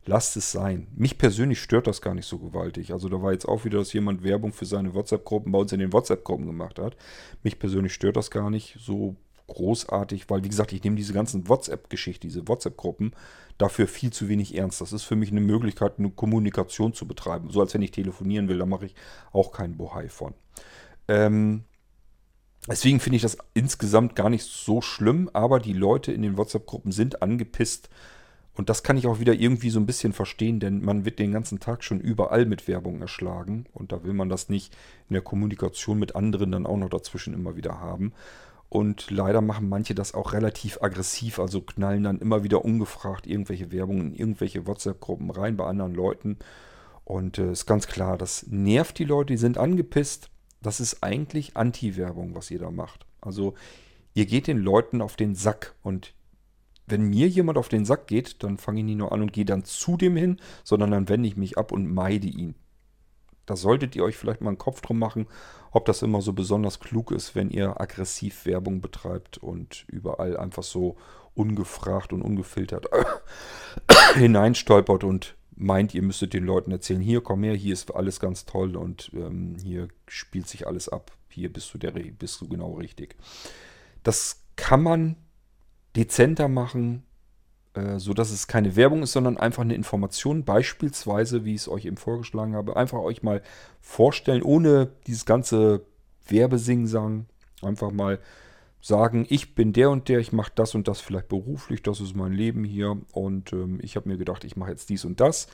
Lasst 0.09 0.37
es 0.37 0.53
sein. 0.53 0.87
Mich 0.95 1.19
persönlich 1.19 1.61
stört 1.61 1.89
das 1.89 2.01
gar 2.01 2.15
nicht 2.15 2.27
so 2.27 2.39
gewaltig. 2.39 2.93
Also 2.93 3.09
da 3.09 3.21
war 3.21 3.33
jetzt 3.33 3.49
auch 3.49 3.65
wieder, 3.65 3.79
dass 3.79 3.93
jemand 3.93 4.23
Werbung 4.23 4.53
für 4.53 4.65
seine 4.65 4.95
WhatsApp-Gruppen 4.95 5.51
bei 5.51 5.59
uns 5.59 5.73
in 5.73 5.81
den 5.81 5.93
WhatsApp-Gruppen 5.93 6.47
gemacht 6.47 6.79
hat. 6.79 6.97
Mich 7.43 7.59
persönlich 7.59 7.93
stört 7.93 8.17
das 8.17 8.31
gar 8.31 8.49
nicht 8.49 8.77
so 8.79 9.17
großartig, 9.49 10.31
weil 10.31 10.45
wie 10.45 10.49
gesagt, 10.49 10.73
ich 10.73 10.83
nehme 10.85 10.97
diese 10.97 11.13
ganzen 11.13 11.49
WhatsApp-Geschichte, 11.49 12.29
diese 12.29 12.47
WhatsApp-Gruppen 12.47 13.13
dafür 13.59 13.89
viel 13.89 14.13
zu 14.13 14.29
wenig 14.29 14.57
ernst. 14.57 14.81
Das 14.81 14.93
ist 14.93 15.03
für 15.03 15.17
mich 15.17 15.33
eine 15.33 15.41
Möglichkeit, 15.41 15.99
eine 15.99 16.11
Kommunikation 16.11 16.93
zu 16.93 17.09
betreiben. 17.09 17.51
So 17.51 17.61
als 17.61 17.75
wenn 17.75 17.83
ich 17.83 17.91
telefonieren 17.91 18.49
will, 18.49 18.59
da 18.59 18.67
mache 18.67 18.87
ich 18.87 18.95
auch 19.33 19.51
keinen 19.51 19.77
Bohai 19.77 20.09
von. 20.09 20.35
Ähm, 21.09 21.65
Deswegen 22.69 23.01
finde 23.01 23.17
ich 23.17 23.23
das 23.23 23.39
insgesamt 23.55 24.17
gar 24.17 24.29
nicht 24.29 24.45
so 24.45 24.81
schlimm, 24.81 25.31
aber 25.33 25.61
die 25.61 25.73
Leute 25.73 26.13
in 26.13 26.23
den 26.23 26.37
WhatsApp-Gruppen 26.37 26.93
sind 26.93 27.23
angepisst. 27.23 27.89
Und 28.55 28.71
das 28.71 28.83
kann 28.83 28.97
ich 28.97 29.07
auch 29.07 29.21
wieder 29.21 29.35
irgendwie 29.35 29.71
so 29.71 29.79
ein 29.79 29.87
bisschen 29.87 30.13
verstehen, 30.13 30.61
denn 30.61 30.83
man 30.83 31.05
wird 31.05 31.19
den 31.19 31.33
ganzen 31.33 31.61
Tag 31.61 31.85
schon 31.85 32.01
überall 32.01 32.47
mit 32.47 32.67
Werbung 32.67 33.01
erschlagen. 33.03 33.67
Und 33.75 33.93
da 33.93 34.03
will 34.03 34.15
man 34.15 34.31
das 34.31 34.49
nicht 34.49 34.75
in 35.09 35.15
der 35.15 35.23
Kommunikation 35.23 35.99
mit 35.99 36.17
anderen 36.17 36.53
dann 36.53 36.67
auch 36.67 36.79
noch 36.79 36.89
dazwischen 36.89 37.35
immer 37.35 37.55
wieder 37.55 37.81
haben. 37.81 38.13
Und 38.69 39.11
leider 39.11 39.43
machen 39.43 39.69
manche 39.69 39.95
das 39.95 40.15
auch 40.15 40.33
relativ 40.33 40.83
aggressiv, 40.83 41.39
also 41.39 41.61
knallen 41.61 42.03
dann 42.03 42.19
immer 42.19 42.43
wieder 42.43 42.65
ungefragt 42.65 43.27
irgendwelche 43.27 43.71
Werbung 43.71 44.01
in 44.01 44.15
irgendwelche 44.15 44.67
WhatsApp-Gruppen 44.67 45.31
rein 45.31 45.57
bei 45.57 45.67
anderen 45.67 45.95
Leuten. 45.95 46.39
Und 47.05 47.39
äh, 47.39 47.53
ist 47.53 47.67
ganz 47.67 47.87
klar, 47.87 48.19
das 48.19 48.47
nervt 48.49 48.99
die 48.99 49.05
Leute, 49.05 49.35
die 49.35 49.39
sind 49.39 49.59
angepisst. 49.59 50.31
Das 50.67 50.81
ist 50.81 51.01
eigentlich 51.05 51.57
Anti-Werbung, 51.57 52.35
was 52.35 52.51
ihr 52.51 52.59
da 52.59 52.73
macht. 52.73 53.07
Also 53.21 53.55
ihr 54.15 54.27
geht 54.27 54.49
den 54.49 54.59
Leuten 54.59 55.01
auf 55.01 55.15
den 55.15 55.37
Sack 55.37 55.77
und 55.85 56.13
wenn 56.89 57.03
mir 57.09 57.29
jemand 57.29 57.57
auf 57.57 57.69
den 57.69 57.85
Sack 57.85 58.09
geht, 58.09 58.43
dann 58.43 58.59
fange 58.59 58.81
ich 58.81 58.85
nicht 58.85 58.99
nur 58.99 59.13
an 59.13 59.23
und 59.23 59.33
gehe 59.33 59.45
dann 59.45 59.63
zu 59.63 59.97
dem 59.97 60.17
hin, 60.17 60.41
sondern 60.65 60.91
dann 60.91 61.09
wende 61.09 61.29
ich 61.29 61.37
mich 61.37 61.57
ab 61.57 61.71
und 61.71 61.95
meide 61.95 62.27
ihn. 62.27 62.57
Da 63.47 63.55
solltet 63.55 63.95
ihr 63.95 64.03
euch 64.03 64.17
vielleicht 64.17 64.41
mal 64.41 64.49
einen 64.49 64.59
Kopf 64.59 64.81
drum 64.81 64.99
machen, 64.99 65.29
ob 65.71 65.85
das 65.85 66.03
immer 66.03 66.21
so 66.21 66.33
besonders 66.33 66.81
klug 66.81 67.13
ist, 67.13 67.37
wenn 67.37 67.51
ihr 67.51 67.81
aggressiv 67.81 68.45
Werbung 68.45 68.81
betreibt 68.81 69.39
und 69.39 69.85
überall 69.87 70.37
einfach 70.37 70.65
so 70.65 70.97
ungefragt 71.35 72.13
und 72.13 72.23
ungefiltert 72.23 72.89
hineinstolpert 74.17 75.05
und 75.05 75.37
meint, 75.57 75.95
ihr 75.95 76.03
müsstet 76.03 76.35
den 76.35 76.45
Leuten 76.45 76.71
erzählen, 76.71 77.01
hier 77.01 77.23
komm 77.23 77.43
her, 77.43 77.55
hier 77.55 77.73
ist 77.73 77.95
alles 77.95 78.21
ganz 78.21 78.45
toll 78.45 78.77
und 78.77 79.11
ähm, 79.15 79.57
hier 79.63 79.89
spielt 80.07 80.49
sich 80.49 80.67
alles 80.67 80.89
ab. 80.89 81.13
Hier 81.29 81.53
bist 81.53 81.73
du, 81.75 81.79
der, 81.79 81.91
bist 81.91 82.41
du 82.41 82.49
genau 82.49 82.75
richtig. 82.75 83.17
Das 84.03 84.45
kann 84.57 84.83
man 84.83 85.17
dezenter 85.97 86.49
machen, 86.49 87.03
äh, 87.75 87.99
sodass 87.99 88.31
es 88.31 88.47
keine 88.47 88.77
Werbung 88.77 89.03
ist, 89.03 89.13
sondern 89.13 89.37
einfach 89.37 89.63
eine 89.63 89.75
Information. 89.75 90.45
Beispielsweise, 90.45 91.45
wie 91.45 91.55
ich 91.55 91.63
es 91.63 91.69
euch 91.69 91.87
eben 91.87 91.97
vorgeschlagen 91.97 92.55
habe, 92.55 92.77
einfach 92.77 92.99
euch 92.99 93.23
mal 93.23 93.43
vorstellen, 93.81 94.43
ohne 94.43 94.93
dieses 95.07 95.27
ganze 95.27 95.85
Werbesingsang. 96.29 97.27
Einfach 97.63 97.91
mal 97.91 98.19
sagen, 98.87 99.27
ich 99.29 99.55
bin 99.55 99.73
der 99.73 99.91
und 99.91 100.09
der, 100.09 100.19
ich 100.19 100.33
mache 100.33 100.53
das 100.55 100.75
und 100.75 100.89
das 100.89 101.01
vielleicht 101.01 101.29
beruflich, 101.29 101.83
das 101.83 102.01
ist 102.01 102.15
mein 102.15 102.33
Leben 102.33 102.65
hier 102.65 103.01
und 103.13 103.53
ähm, 103.53 103.79
ich 103.83 103.97
habe 103.97 104.09
mir 104.09 104.17
gedacht, 104.17 104.45
ich 104.45 104.57
mache 104.57 104.71
jetzt 104.71 104.89
dies 104.89 105.05
und 105.05 105.21
das. 105.21 105.49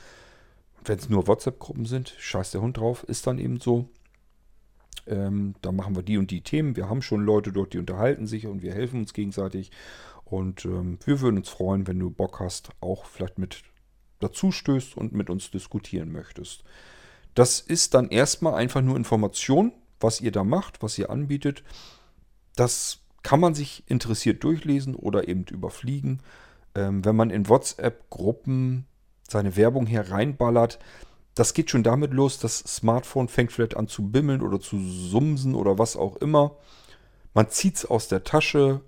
Wenn 0.85 0.99
es 0.99 1.09
nur 1.09 1.27
WhatsApp-Gruppen 1.27 1.85
sind, 1.85 2.13
scheiß 2.17 2.51
der 2.51 2.61
Hund 2.61 2.77
drauf, 2.77 3.03
ist 3.03 3.25
dann 3.27 3.39
eben 3.39 3.59
so. 3.59 3.89
Ähm, 5.07 5.55
da 5.61 5.71
machen 5.71 5.95
wir 5.95 6.03
die 6.03 6.17
und 6.17 6.31
die 6.31 6.41
Themen. 6.41 6.75
Wir 6.75 6.89
haben 6.89 7.01
schon 7.01 7.21
Leute 7.21 7.51
dort, 7.51 7.73
die 7.73 7.79
unterhalten 7.79 8.27
sich 8.27 8.47
und 8.47 8.61
wir 8.61 8.73
helfen 8.73 9.01
uns 9.01 9.13
gegenseitig. 9.13 9.71
Und 10.25 10.65
ähm, 10.65 10.99
wir 11.05 11.21
würden 11.21 11.37
uns 11.37 11.49
freuen, 11.49 11.87
wenn 11.87 11.99
du 11.99 12.09
Bock 12.09 12.39
hast, 12.39 12.69
auch 12.81 13.05
vielleicht 13.05 13.39
mit 13.39 13.63
dazu 14.19 14.51
stößt 14.51 14.95
und 14.95 15.13
mit 15.13 15.29
uns 15.29 15.51
diskutieren 15.51 16.11
möchtest. 16.11 16.63
Das 17.33 17.59
ist 17.59 17.93
dann 17.93 18.09
erstmal 18.09 18.53
einfach 18.53 18.81
nur 18.81 18.95
Information 18.95 19.73
was 20.03 20.21
ihr 20.21 20.31
da 20.31 20.43
macht, 20.43 20.83
was 20.83 20.97
ihr 20.99 21.09
anbietet. 21.09 21.63
Das 22.55 22.99
kann 23.23 23.39
man 23.39 23.55
sich 23.55 23.83
interessiert 23.87 24.43
durchlesen 24.43 24.95
oder 24.95 25.27
eben 25.27 25.45
überfliegen. 25.45 26.21
Ähm, 26.75 27.03
wenn 27.05 27.15
man 27.15 27.29
in 27.29 27.49
WhatsApp-Gruppen 27.49 28.85
seine 29.27 29.55
Werbung 29.55 29.87
hereinballert, 29.87 30.79
das 31.35 31.53
geht 31.53 31.71
schon 31.71 31.83
damit 31.83 32.13
los, 32.13 32.37
das 32.37 32.59
Smartphone 32.59 33.27
fängt 33.27 33.51
vielleicht 33.51 33.75
an 33.75 33.87
zu 33.87 34.03
bimmeln 34.11 34.41
oder 34.41 34.59
zu 34.59 34.79
sumsen 34.79 35.55
oder 35.55 35.79
was 35.79 35.95
auch 35.95 36.17
immer. 36.17 36.57
Man 37.33 37.49
zieht 37.49 37.77
es 37.77 37.85
aus 37.85 38.07
der 38.07 38.23
Tasche, 38.23 38.81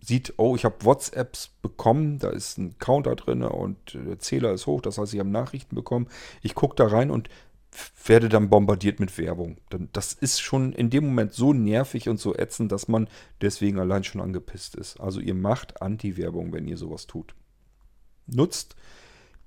sieht, 0.00 0.34
oh, 0.36 0.54
ich 0.54 0.64
habe 0.64 0.84
WhatsApps 0.84 1.48
bekommen, 1.62 2.18
da 2.18 2.30
ist 2.30 2.58
ein 2.58 2.78
Counter 2.78 3.16
drin 3.16 3.42
und 3.42 3.94
der 3.94 4.18
Zähler 4.18 4.52
ist 4.52 4.66
hoch, 4.66 4.80
das 4.80 4.98
heißt, 4.98 5.12
ich 5.12 5.18
habe 5.18 5.28
Nachrichten 5.28 5.74
bekommen. 5.74 6.08
Ich 6.42 6.54
gucke 6.54 6.76
da 6.76 6.86
rein 6.86 7.10
und 7.10 7.28
werde 8.04 8.28
dann 8.28 8.50
bombardiert 8.50 8.98
mit 9.00 9.16
Werbung. 9.18 9.58
Das 9.92 10.12
ist 10.12 10.40
schon 10.40 10.72
in 10.72 10.90
dem 10.90 11.04
Moment 11.06 11.32
so 11.32 11.52
nervig 11.52 12.08
und 12.08 12.18
so 12.18 12.34
ätzend, 12.34 12.72
dass 12.72 12.88
man 12.88 13.08
deswegen 13.40 13.78
allein 13.78 14.04
schon 14.04 14.20
angepisst 14.20 14.74
ist. 14.74 14.98
Also 14.98 15.20
ihr 15.20 15.34
macht 15.34 15.80
Anti-Werbung, 15.80 16.52
wenn 16.52 16.66
ihr 16.66 16.76
sowas 16.76 17.06
tut. 17.06 17.34
Nutzt 18.26 18.76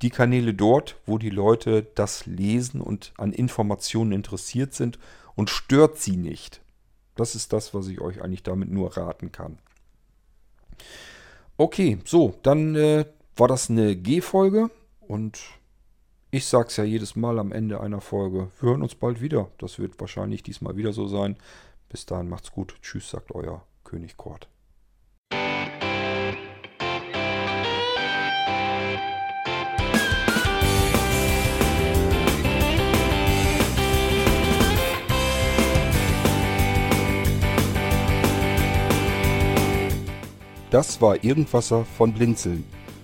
die 0.02 0.10
Kanäle 0.10 0.54
dort, 0.54 0.98
wo 1.06 1.18
die 1.18 1.30
Leute 1.30 1.84
das 1.96 2.26
lesen 2.26 2.82
und 2.82 3.14
an 3.18 3.32
Informationen 3.32 4.12
interessiert 4.12 4.74
sind 4.74 5.00
und 5.36 5.50
stört 5.50 5.98
sie 5.98 6.18
nicht. 6.18 6.62
Das 7.16 7.36
ist 7.36 7.54
das, 7.54 7.74
was 7.74 7.88
ich 7.88 8.02
euch 8.02 8.22
eigentlich 8.22 8.44
damit 8.44 8.70
nur 8.70 8.98
raten 8.98 9.32
kann. 9.32 9.60
Okay, 11.58 12.00
so, 12.06 12.34
dann 12.44 12.76
äh, 12.76 13.06
war 13.36 13.48
das 13.48 13.70
eine 13.70 13.96
G-Folge 13.96 14.70
und 15.00 15.40
ich 16.34 16.48
sage 16.48 16.70
es 16.70 16.78
ja 16.78 16.84
jedes 16.84 17.16
Mal 17.16 17.38
am 17.38 17.52
Ende 17.52 17.80
einer 17.80 18.02
Folge. 18.02 18.50
Wir 18.60 18.70
hören 18.70 18.82
uns 18.82 18.96
bald 18.96 19.22
wieder. 19.22 19.52
Das 19.60 19.78
wird 19.78 20.00
wahrscheinlich 20.00 20.42
diesmal 20.42 20.76
wieder 20.76 20.92
so 20.92 21.06
sein. 21.06 21.38
Bis 21.90 22.08
dahin 22.08 22.28
macht's 22.28 22.52
gut. 22.52 22.74
Tschüss, 22.82 23.12
sagt 23.12 23.36
euer 23.36 23.64
König 23.84 24.18
Kort. 24.18 24.50
Das 40.72 41.00
war 41.00 41.24
Irgendwasser 41.24 41.86
von 41.86 42.12
Blinzeln. 42.12 42.66